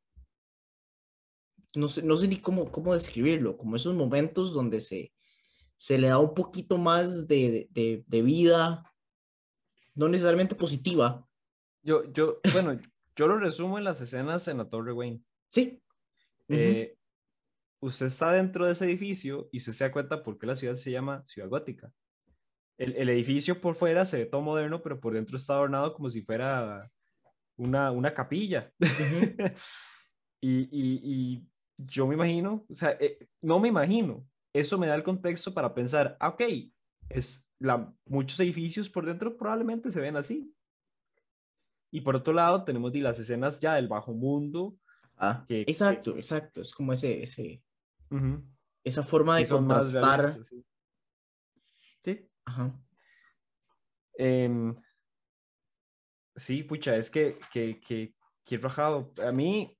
[1.77, 5.13] no sé, no sé ni cómo, cómo describirlo, como esos momentos donde se,
[5.77, 8.93] se le da un poquito más de, de, de vida,
[9.95, 11.25] no necesariamente positiva,
[11.85, 12.77] Yo, yo, bueno,
[13.15, 15.23] yo lo resumo en las escenas en la Torre Wayne.
[15.49, 15.81] sí.
[16.49, 16.98] Eh,
[17.81, 20.75] usted está dentro de ese edificio y usted se da cuenta por qué la ciudad
[20.75, 21.93] se llama Ciudad Gótica.
[22.77, 26.11] El, el edificio por fuera se ve todo moderno, pero por dentro está adornado como
[26.11, 26.91] si fuera
[27.57, 28.73] una, una capilla.
[28.81, 29.35] Ujú.
[30.41, 31.49] y, y, y
[31.79, 35.75] yo me imagino, o sea, eh, no me imagino, eso me da el contexto para
[35.75, 36.43] pensar, ah, ok,
[37.09, 40.53] es la, muchos edificios por dentro probablemente se ven así.
[41.91, 44.77] Y por otro lado, tenemos las escenas ya del bajo mundo.
[45.17, 47.63] Ah, que- que- exacto, exacto, es como ese, ese,
[48.85, 50.43] Esa forma de contrastar.
[50.45, 50.65] sí.
[52.05, 52.31] Sí.
[52.45, 52.73] Ajá.
[54.15, 54.75] Em,
[56.37, 59.13] sí, pucha, es que, que, que, que rajado.
[59.25, 59.77] A mí,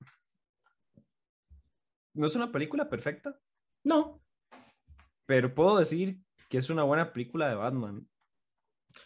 [2.13, 3.39] no es una película perfecta,
[3.83, 4.21] No,
[5.25, 6.19] pero puedo decir
[6.49, 8.07] que es una buena película de Batman.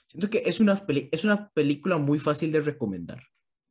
[0.08, 3.22] siento que es una, peli- es una película muy fácil de recomendar.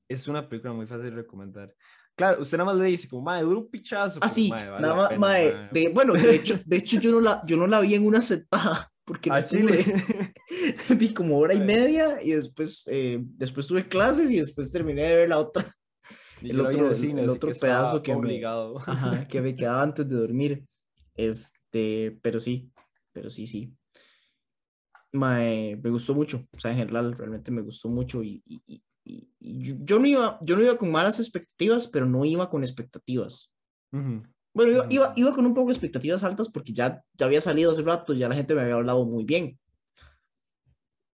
[0.08, 1.74] Es una película muy fácil de recomendar.
[2.16, 4.18] Claro, usted nada más le dice como, mae, dura un pichazo.
[4.18, 5.68] Ah, pero, sí, mae, vale nada más, mae, mae".
[5.72, 8.20] de- bueno, de hecho, de hecho yo, no la, yo no la vi en una
[8.20, 9.82] sentada, porque no A Chile.
[9.84, 10.94] pude.
[10.96, 15.16] vi como hora y media y después, eh, después tuve clases y después terminé de
[15.16, 15.74] ver la otra,
[16.42, 18.78] Y el otro- el- el así otro estaba pedazo que me- obligado.
[18.86, 20.64] ajá, que me quedaba antes de dormir.
[21.16, 22.70] Este, pero sí,
[23.12, 23.72] pero sí, sí.
[25.12, 29.28] Mae, me gustó mucho, o sea, en general, realmente me gustó mucho y, y- y-
[29.40, 33.52] yo, yo no iba, yo no iba con malas expectativas, pero no iba con expectativas.
[33.92, 34.22] Ujú.
[34.54, 35.14] Bueno, iba, iba, Ujú.
[35.20, 38.28] iba con un poco de expectativas altas porque ya, ya había salido hace rato, ya
[38.28, 39.58] la gente me había hablado muy bien.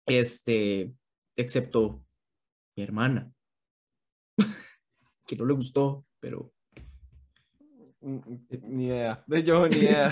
[0.07, 0.93] Este,
[1.37, 2.03] excepto
[2.77, 3.33] mi hermana,
[5.27, 6.53] que no le gustó, pero
[8.01, 9.25] Mm, mm, Ni idea.
[9.45, 10.11] Yo ni idea.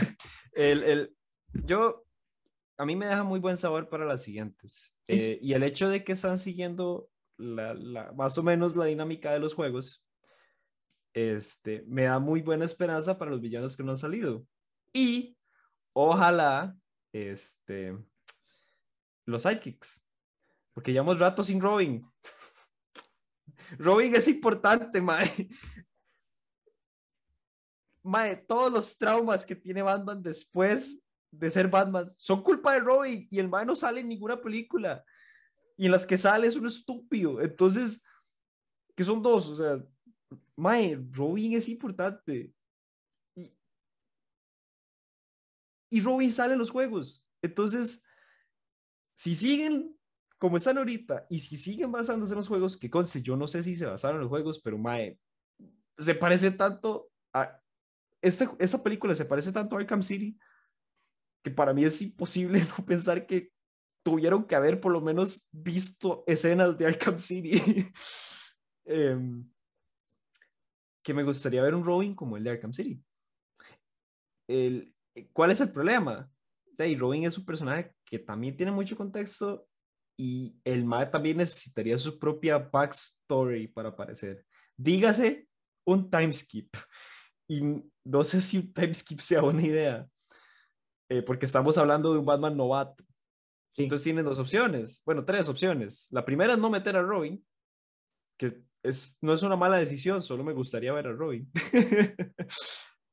[0.53, 1.17] El, el,
[1.65, 2.05] yo,
[2.77, 4.93] a mí me deja muy buen sabor para las siguientes.
[5.09, 5.15] Sí.
[5.17, 7.09] Eh, y el hecho de que están siguiendo
[7.39, 10.05] la, más o menos la dinámica de los juegos,
[11.13, 14.47] este, me da muy buena esperanza para los villanos que no han salido.
[14.93, 15.37] Y
[15.93, 16.77] ojalá,
[17.13, 17.97] este,
[19.25, 20.07] los sidekicks.
[20.75, 22.07] Porque llevamos rato sin Robin.
[23.79, 25.49] Robin es importante, mae.
[28.03, 33.27] Mae, todos los traumas que tiene Batman después de ser Batman son culpa de Robin
[33.31, 35.05] y el mae no sale en ninguna película.
[35.77, 37.41] Y en las que sale es un estúpido.
[37.41, 38.03] Entonces,
[38.95, 39.85] que son dos, o sea,
[40.57, 42.53] mae, Robin es importante.
[43.37, 43.53] Y,
[45.91, 47.27] y Robin sale en los juegos.
[47.43, 48.03] Entonces,
[49.15, 49.97] si siguen
[50.39, 53.63] como están ahorita y si siguen basándose en los juegos, que conste, yo no sé
[53.63, 55.19] si se basaron en los juegos, pero mae,
[55.99, 57.61] se parece tanto a
[58.23, 60.39] este, esa película se parece tanto a Arkham City
[61.45, 63.53] que para mí es imposible no pensar que
[64.07, 67.61] tuvieron que haber por lo menos visto escenas de Arkham City.
[68.89, 69.45] Em,
[71.03, 73.03] que me gustaría ver un Robin como el de Arkham City.
[74.49, 74.95] El,
[75.33, 76.31] ¿Cuál es el problema?
[76.79, 79.67] De Robin es un personaje que también tiene mucho contexto
[80.17, 84.47] y el MAE también necesitaría su propia backstory para aparecer.
[84.77, 85.49] Dígase
[85.85, 86.77] un timeskip.
[87.49, 87.61] Y
[88.05, 90.07] no sé si un timeskip sea buena idea,
[91.11, 93.03] eh, porque estamos hablando de un Batman novato.
[93.77, 96.09] Entonces tienen dos opciones, bueno, tres opciones.
[96.11, 97.45] La primera es no meter a Robin,
[98.39, 101.51] que es, no es una mala decisión, solo me gustaría ver a Robin.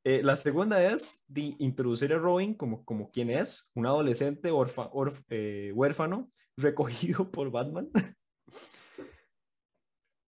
[0.05, 4.89] Eh, la segunda es de introducir a Robin como, como quien es, un adolescente orfa,
[5.30, 7.89] eh, huérfano recogido por Batman.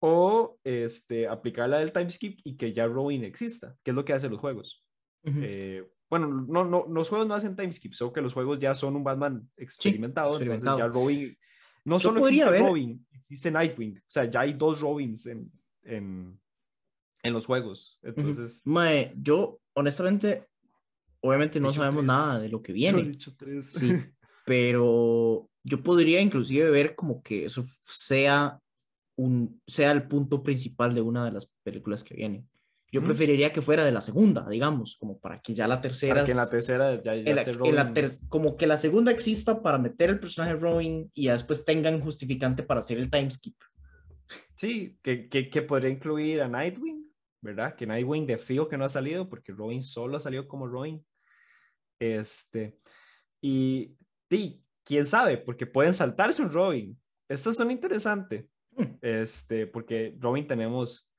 [0.00, 4.14] o este, aplicar la del timeskip y que ya Robin exista, que es lo que
[4.14, 4.82] hacen los juegos.
[5.24, 8.96] Eh, bueno, no, no, los juegos no hacen timeskip, solo que los juegos ya son
[8.96, 11.36] un Batman experimentado, entonces ya Robin,
[11.84, 15.50] no solo existe Robin, existe Nightwing, o sea, ya hay dos Robins en,
[15.82, 16.38] en,
[17.22, 18.62] en los juegos, entonces...
[18.64, 20.48] Mae, yo honestamente,
[21.20, 23.02] obviamente no sabemos nada de lo que viene.
[23.02, 23.72] dicho tres.
[23.72, 23.92] Sí,
[24.44, 28.60] pero yo podría inclusive ver como que eso sea
[29.16, 32.48] un, sea el punto principal de una de las películas que vienen.
[32.96, 36.14] Yo preferiría que fuera de la segunda, digamos, como para que ya la tercera...
[36.14, 37.44] Para que en la tercera ya, ya
[38.28, 42.80] Como que la segunda exista para meter el personaje Robin y después tengan justificante para
[42.80, 43.54] hacer el timeskip.
[44.54, 47.06] Sí, que, que, que, podría incluir a Nightwing,
[47.42, 47.76] ¿verdad?
[47.76, 51.04] Que Nightwing de fío que no ha salido, porque Robin solo ha salido como Robin.
[51.98, 52.78] Este,
[53.42, 53.94] y
[54.30, 56.98] sí, quién sabe, porque pueden saltarse un Robin.
[57.28, 58.46] Estos son interesantes.
[59.02, 61.10] Este, porque Robin tenemos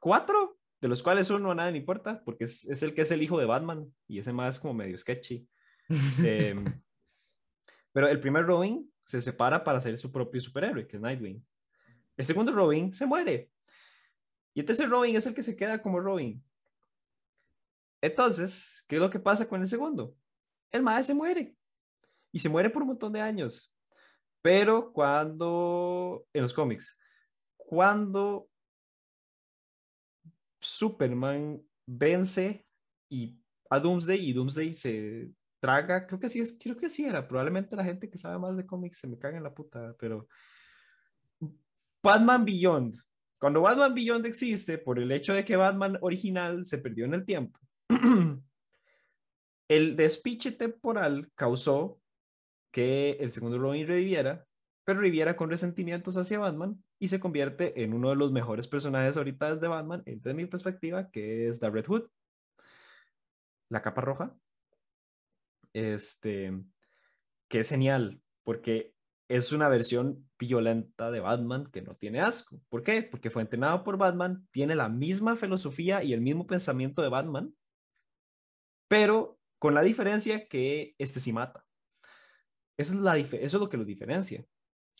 [0.00, 0.55] cuatro,
[0.86, 3.40] de los cuales uno nada le importa, porque es, es, el que es el hijo
[3.40, 5.44] de Batman y ese más como medio sketchy.
[6.24, 6.64] Em,
[7.90, 11.44] pero el primer Robin se separa para ser su propio superhéroe, que es Nightwing.
[12.16, 13.50] El segundo Robin se muere.
[14.54, 16.40] Y el tercer Robin es el que se queda como Robin.
[18.00, 20.14] Entonces, ¿qué es lo que pasa con el segundo?
[20.70, 21.56] El más se muere.
[22.30, 23.76] Y se muere por un montón de años.
[24.40, 26.96] Pero cuando, en los cómics,
[27.56, 28.48] cuando
[30.60, 32.66] Superman vence
[33.08, 33.38] y
[33.70, 35.30] a Doomsday y Doomsday se
[35.60, 38.66] traga, creo que sí, creo que sí era, probablemente la gente que sabe más de
[38.66, 40.28] cómics se me caga en la puta, pero
[42.02, 42.96] Batman Beyond,
[43.38, 47.24] cuando Batman Beyond existe, por el hecho de que Batman original se perdió en el
[47.24, 47.58] tiempo,
[49.68, 52.00] el despiche temporal causó
[52.70, 54.46] que el segundo Robin reviviera,
[54.86, 59.16] pero reviviera con resentimientos hacia Batman y se convierte en uno de los mejores personajes
[59.16, 62.08] ahorita desde Batman, desde mi perspectiva, que es The Red Hood,
[63.68, 64.36] la capa roja.
[65.72, 66.52] Este,
[67.48, 68.94] que es genial, porque
[69.28, 72.60] es una versión violenta de Batman que no tiene asco.
[72.68, 73.02] ¿Por qué?
[73.02, 77.52] Porque fue entrenado por Batman, tiene la misma filosofía y el mismo pensamiento de Batman,
[78.86, 81.64] pero con la diferencia que este sí mata.
[82.76, 84.46] Es, la eso es lo que lo diferencia.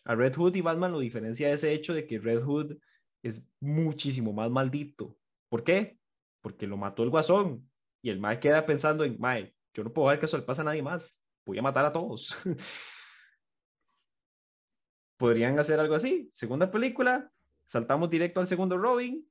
[0.07, 2.77] A Red Hood y Batman lo diferencia ese hecho de que Red Hood
[3.21, 5.17] es muchísimo más maldito.
[5.49, 5.99] ¿Por qué?
[6.39, 7.69] Porque lo mató el guasón.
[8.01, 10.61] Y el Mae queda pensando en, Mae, yo no puedo ver que eso le pase
[10.61, 11.21] a nadie más.
[11.45, 12.37] Voy a matar a todos.
[15.17, 16.29] Podrían hacer algo así.
[16.31, 17.29] Segunda película,
[17.65, 19.29] saltamos directo al segundo Robin.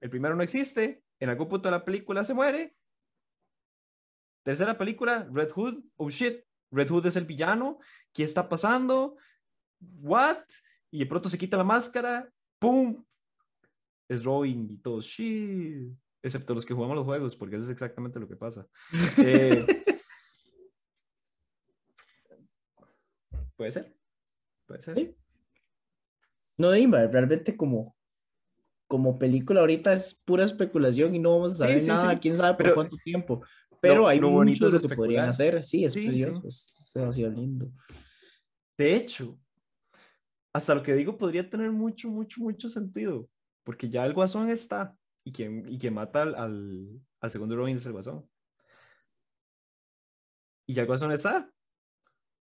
[0.00, 1.02] El primero no existe.
[1.18, 2.76] En algún punto de la película se muere.
[4.44, 5.82] Tercera película, Red Hood.
[5.96, 7.80] Oh shit, Red Hood es el villano,
[8.12, 9.16] ¿qué está pasando?
[10.00, 10.38] ¿What?
[10.90, 13.04] Y de pronto se quita la máscara, ¡pum!
[14.08, 15.92] Es Robin y todos, shit.
[16.22, 18.66] Excepto los que jugamos los juegos, porque eso es exactamente lo que pasa.
[19.18, 19.66] Eh,
[23.56, 23.96] puede ser.
[24.66, 25.16] Puede ser.
[26.58, 27.96] No, Dimba, realmente como,
[28.86, 32.74] como película ahorita es pura especulación y no vamos a saber nada, quién sabe por
[32.74, 33.42] cuánto tiempo.
[33.80, 35.64] Pero hay muchos que podrían hacer.
[35.64, 36.46] Sí, es precioso.
[36.46, 37.72] Es demasiado lindo.
[38.78, 39.38] De hecho,
[40.52, 43.28] hasta lo que digo podría tener mucho, mucho, mucho sentido.
[43.64, 44.96] Porque ya el guasón está.
[45.24, 48.28] Y quien, y quien mata al, al, segundo Robin es el guasón.
[50.66, 51.50] Y ya el guasón está.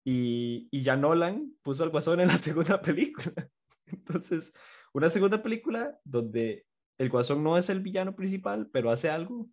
[0.04, 3.48] Y, y ya Nolan puso al guasón en la segunda película.
[3.86, 4.52] Entonces,
[4.92, 6.66] una segunda película donde
[6.98, 9.48] el guasón no es el villano principal, pero hace algo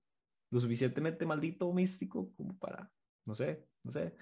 [0.52, 2.90] lo suficientemente maldito o místico como para,
[3.26, 4.16] no sé, no sé.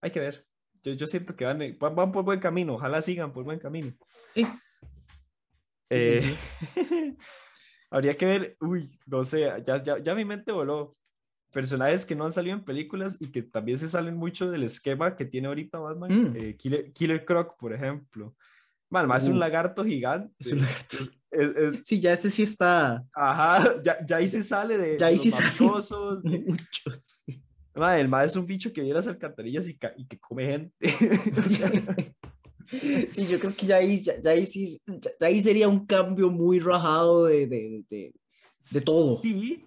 [0.00, 0.46] Hay que ver.
[0.86, 2.74] Yo, yo siento que van, van, por buen camino.
[2.74, 3.92] Ojalá sigan por buen camino.
[4.34, 4.46] Sí.
[5.90, 6.36] Eh,
[7.90, 10.96] habría que ver, uy, no sé, ya, ya, ya mi mente voló.
[11.52, 15.16] Personajes que no han salido en películas y que también se salen mucho del esquema
[15.16, 16.30] que tiene ahorita Batman.
[16.32, 16.36] Mm.
[16.36, 18.36] Eh, Killer, Killer Croc, por ejemplo.
[18.88, 19.40] Mal, más es un uh.
[19.40, 20.32] lagarto gigante.
[20.38, 20.96] Es un lagarto.
[21.32, 23.04] Es, es- Sí, ya ese sí está.
[23.12, 25.46] ajá, ya, ya ahí se sale de, Ya de ahí los sí sale.
[25.46, 27.42] mafiosos, de- Mucho, sí.
[27.76, 30.74] Mae, el mae es un bicho que vive las alcantarillas y, y que come gente.
[33.06, 35.86] Sí, yo creo que ya ahí, ya, ya ahí sí, ya, ya ahí sería un
[35.86, 38.12] cambio muy rajado de, de, de,
[38.72, 39.18] de todo.
[39.20, 39.64] Sí,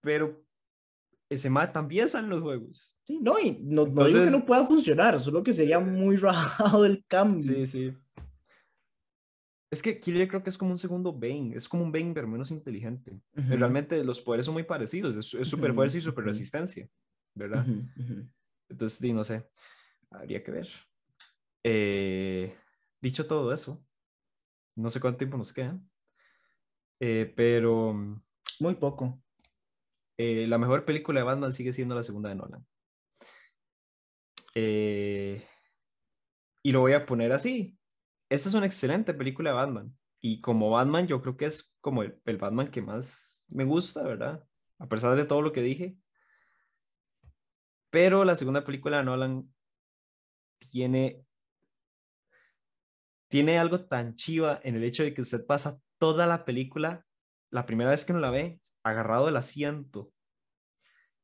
[0.00, 0.42] pero
[1.30, 2.92] ese mae también sale en los juegos.
[3.04, 6.16] Sí, no, y no, no digo que Entonces- no pueda funcionar, solo que sería muy
[6.16, 7.54] rajado el cambio.
[7.54, 7.94] Sí, sí.
[9.70, 12.26] Es que Killer creo que es como un segundo Bane, es como un Bane pero
[12.26, 13.12] menos inteligente.
[13.36, 16.88] Ujú, Realmente los poderes son muy parecidos, es, es super fuerza y super resistencia,
[17.38, 17.66] ¿verdad?
[18.68, 19.48] Entonces, di, no sé,
[20.10, 20.68] habría que ver.
[21.64, 22.56] Eh,
[23.00, 23.84] dicho todo eso,
[24.76, 25.80] no sé cuánto tiempo nos queda,
[27.00, 27.94] eh, pero
[28.60, 29.22] Muy poco.
[30.18, 32.66] eh, la mejor película de Batman sigue siendo la segunda de Nolan.
[36.62, 37.78] Y lo voy a poner así.
[38.28, 39.96] Esta es una excelente película de Batman.
[40.20, 44.02] Y como Batman, yo creo que es como el, el Batman que más me gusta,
[44.02, 44.44] ¿verdad?
[44.78, 45.96] A pesar de todo lo que dije.
[47.90, 49.54] Pero la segunda película de Nolan
[50.58, 51.24] tiene,
[53.28, 57.06] tiene algo tan chiva en el hecho de que usted pasa toda la película,
[57.50, 60.12] la primera vez que no la ve, agarrado del asiento.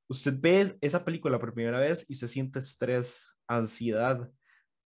[0.09, 4.31] Usted ve esa película por primera vez y usted siente estrés, ansiedad,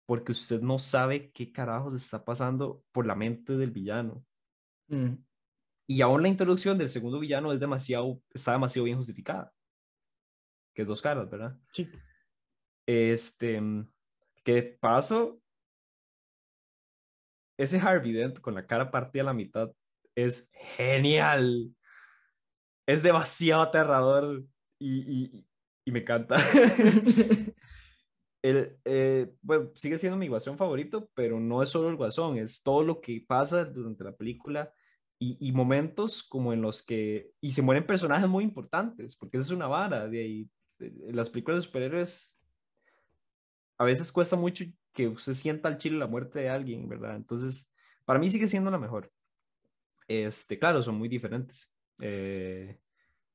[0.06, 4.24] porque usted no sabe qué carajos está pasando por la mente del villano.
[4.88, 5.14] Mm,
[5.88, 9.52] Y aún la introducción del segundo villano es demasiado, está demasiado bien justificada.
[10.78, 11.58] Que es dos caras, ¿verdad?
[11.72, 11.90] Sí.
[12.86, 13.60] Este,
[14.44, 15.42] que de paso,
[17.58, 19.72] ese Harvey Dent con la cara partida a la mitad
[20.14, 21.74] es genial.
[22.86, 24.44] Es demasiado aterrador
[24.78, 25.46] y, y-
[25.84, 26.36] y me encanta.
[28.40, 32.62] El, eh, bueno, sigue siendo mi guasón favorito, pero no es solo el guasón, es
[32.62, 34.72] todo lo que pasa durante la película
[35.18, 39.46] y, y momentos como en los que, y se mueren personajes muy importantes, porque esa
[39.48, 42.38] es una vara, de ahí, las películas de superhéroes
[43.78, 47.16] a veces cuesta mucho que usted sienta al chile la muerte de alguien, ¿verdad?
[47.16, 47.70] Entonces,
[48.04, 49.12] para mí sigue siendo la mejor.
[50.08, 51.72] Este, claro, son muy diferentes.
[52.00, 52.78] eh,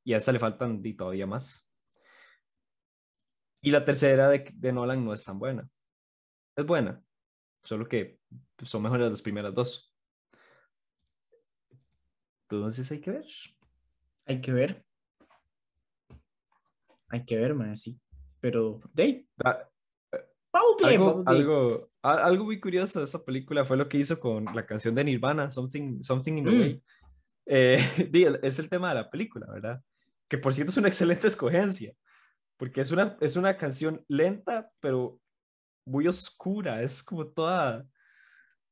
[0.06, 1.66] y a esta le faltan di, todavía más.
[3.62, 5.70] Y la tercera de, de Nolan no es tan buena.
[6.56, 7.02] Es buena,
[7.64, 8.20] solo que
[8.64, 9.94] son mejores las primeras dos.
[12.50, 13.26] Entonces hay que ver.
[14.26, 14.86] Hay que ver.
[17.14, 18.00] Hay que ver, más sí.
[18.40, 19.70] Pero, de Ah,
[20.52, 21.38] vamos bien, algo, vamos bien.
[21.38, 24.96] algo, a- algo muy curioso de esta película fue lo que hizo con la canción
[24.96, 26.60] de Nirvana, Something, Something in the Mm.
[26.60, 26.84] Way.
[27.46, 27.78] Eh,
[28.44, 29.84] es el tema de la película, ¿verdad?
[30.28, 30.88] Que por cierto es una
[31.24, 31.94] excelente escogencia,
[32.58, 35.20] porque es una, es una canción lenta, pero
[35.86, 37.86] muy oscura, es como toda,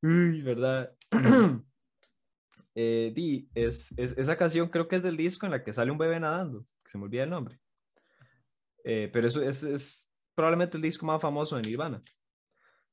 [0.02, 0.92] uy, ¿verdad?
[2.74, 5.90] Eh, di, es, es- esa canción creo que es del disco en la que sale
[5.90, 7.60] un bebé nadando, que se me olvida el nombre.
[8.84, 12.02] Eh, pero eso es, es probablemente el disco más famoso de Nirvana.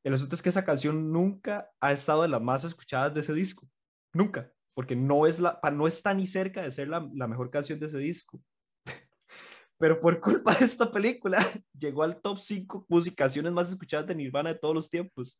[0.03, 3.33] El asunto es que esa canción nunca ha estado en las más escuchadas de ese
[3.33, 3.69] disco.
[4.13, 4.51] Nunca.
[4.73, 7.87] Porque no, es la, no está ni cerca de ser la, la mejor canción de
[7.87, 8.41] ese disco.
[9.77, 11.37] Pero por culpa de esta película,
[11.77, 15.37] llegó al top 5 canciones más escuchadas de Nirvana de todos los tiempos.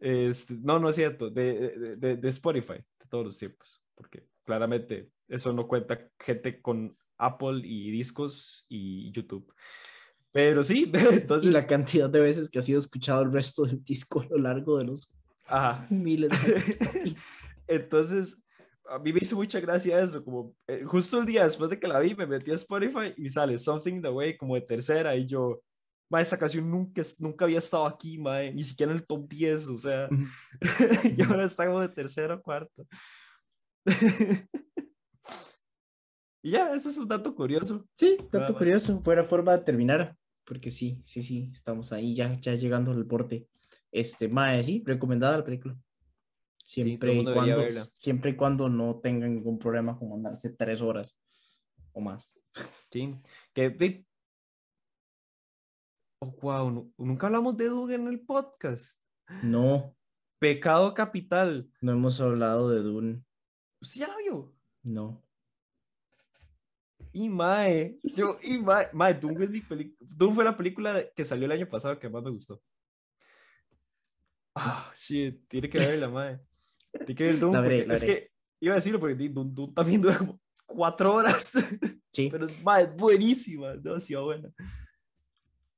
[0.00, 3.82] Este, no, no es cierto, de- de- de Spotify, de todos los tiempos.
[3.94, 9.52] Porque claramente eso no cuenta gente con Apple y discos y YouTube.
[10.32, 11.48] Pero sí, entonces...
[11.48, 14.38] Y la cantidad de veces que ha sido escuchado el resto del disco a lo
[14.38, 15.12] largo de los
[15.46, 15.86] Ajá.
[15.90, 17.16] miles de.
[17.68, 18.40] Entonces,
[18.88, 21.88] a mí me hizo mucha gracia eso, como eh, justo el día después de que
[21.88, 25.26] la vi, me metí a Spotify y sale Something the Way como de tercera y
[25.26, 25.60] yo,
[26.08, 29.68] ma, esta canción nunca, nunca había estado aquí, ma, ni siquiera en el top 10,
[29.68, 30.08] o sea,
[31.16, 32.82] y ahora está como de tercera o cuarta.
[36.46, 37.84] Y ya, eso es un dato curioso.
[37.96, 38.58] Sí, dato más.
[38.58, 43.04] curioso, buena forma de terminar, porque sí, sí, sí, estamos ahí ya, ya llegando al
[43.04, 43.48] borde.
[43.90, 45.76] Este, mae, sí, recomendada la película.
[46.62, 51.18] Siempre y cuando, siempre y cuando no tengan ningún problema con mandarse tres horas
[51.92, 52.32] o más.
[52.90, 53.14] Sí,
[53.54, 54.04] que...
[56.20, 58.98] Oh, wow, nu- nunca hablamos de Doug en el podcast.
[59.42, 59.94] No,
[60.38, 61.70] Pecado capital.
[61.80, 63.24] no hemos hablado de Dune,
[63.80, 64.54] ¿Usted ya la vio?
[64.84, 65.25] no.
[67.18, 71.24] Y mae, yo, y mae, mae, Doom, es mi peli- Doom fue la película que
[71.24, 72.60] salió el año pasado que más me gustó.
[74.54, 76.38] Ah, shit, tiene que verla, mae.
[76.92, 78.14] Tiene que ver Doom, La veré, la es veré.
[78.14, 81.52] que iba a decirlo porque Doom, Doom también dura como cuatro horas,
[82.12, 84.50] Sí, pero es, mae, es buenísima, demasiado buena.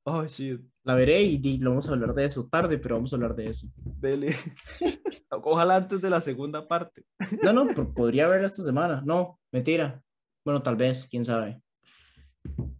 [0.05, 0.61] Oh, shit.
[0.83, 3.51] La veré y lo vamos a hablar de eso tarde, pero vamos a hablar de
[3.51, 3.69] eso.
[3.77, 4.35] Dele.
[5.31, 7.05] Ojalá antes de la segunda parte.
[7.45, 9.03] No, no, podría verla esta semana.
[9.05, 10.03] No, mentira.
[10.49, 11.63] Bueno, tal vez, quién sabe.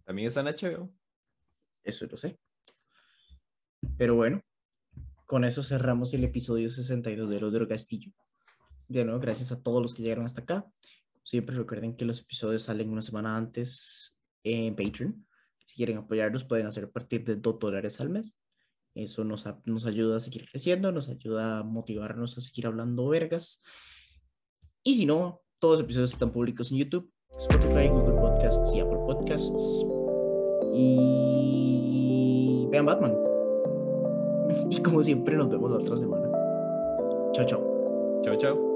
[0.03, 0.91] También está en HBO.
[1.83, 2.39] Eso lo sé.
[3.95, 4.41] Pero bueno,
[5.27, 8.11] con eso cerramos el episodio 62 de Los del Castillo.
[8.87, 10.65] De nuevo, gracias a todos los que llegaron hasta acá.
[11.23, 15.27] Siempre recuerden que los episodios salen una semana antes en Patreon.
[15.67, 18.39] Si quieren apoyarnos, pueden hacer a partir de 2 dólares al mes.
[18.95, 23.07] Eso nos, a- nos ayuda a seguir creciendo, nos ayuda a motivarnos a seguir hablando
[23.09, 23.61] vergas.
[24.81, 28.99] Y si no, todos los episodios están públicos en YouTube, Spotify, Google Podcasts y Apple
[29.05, 29.85] Podcasts.
[30.73, 33.15] Y vean Batman.
[34.71, 36.27] Y como siempre, nos vemos la otra semana.
[37.33, 38.21] Chao, chao.
[38.23, 38.68] Chao, chao.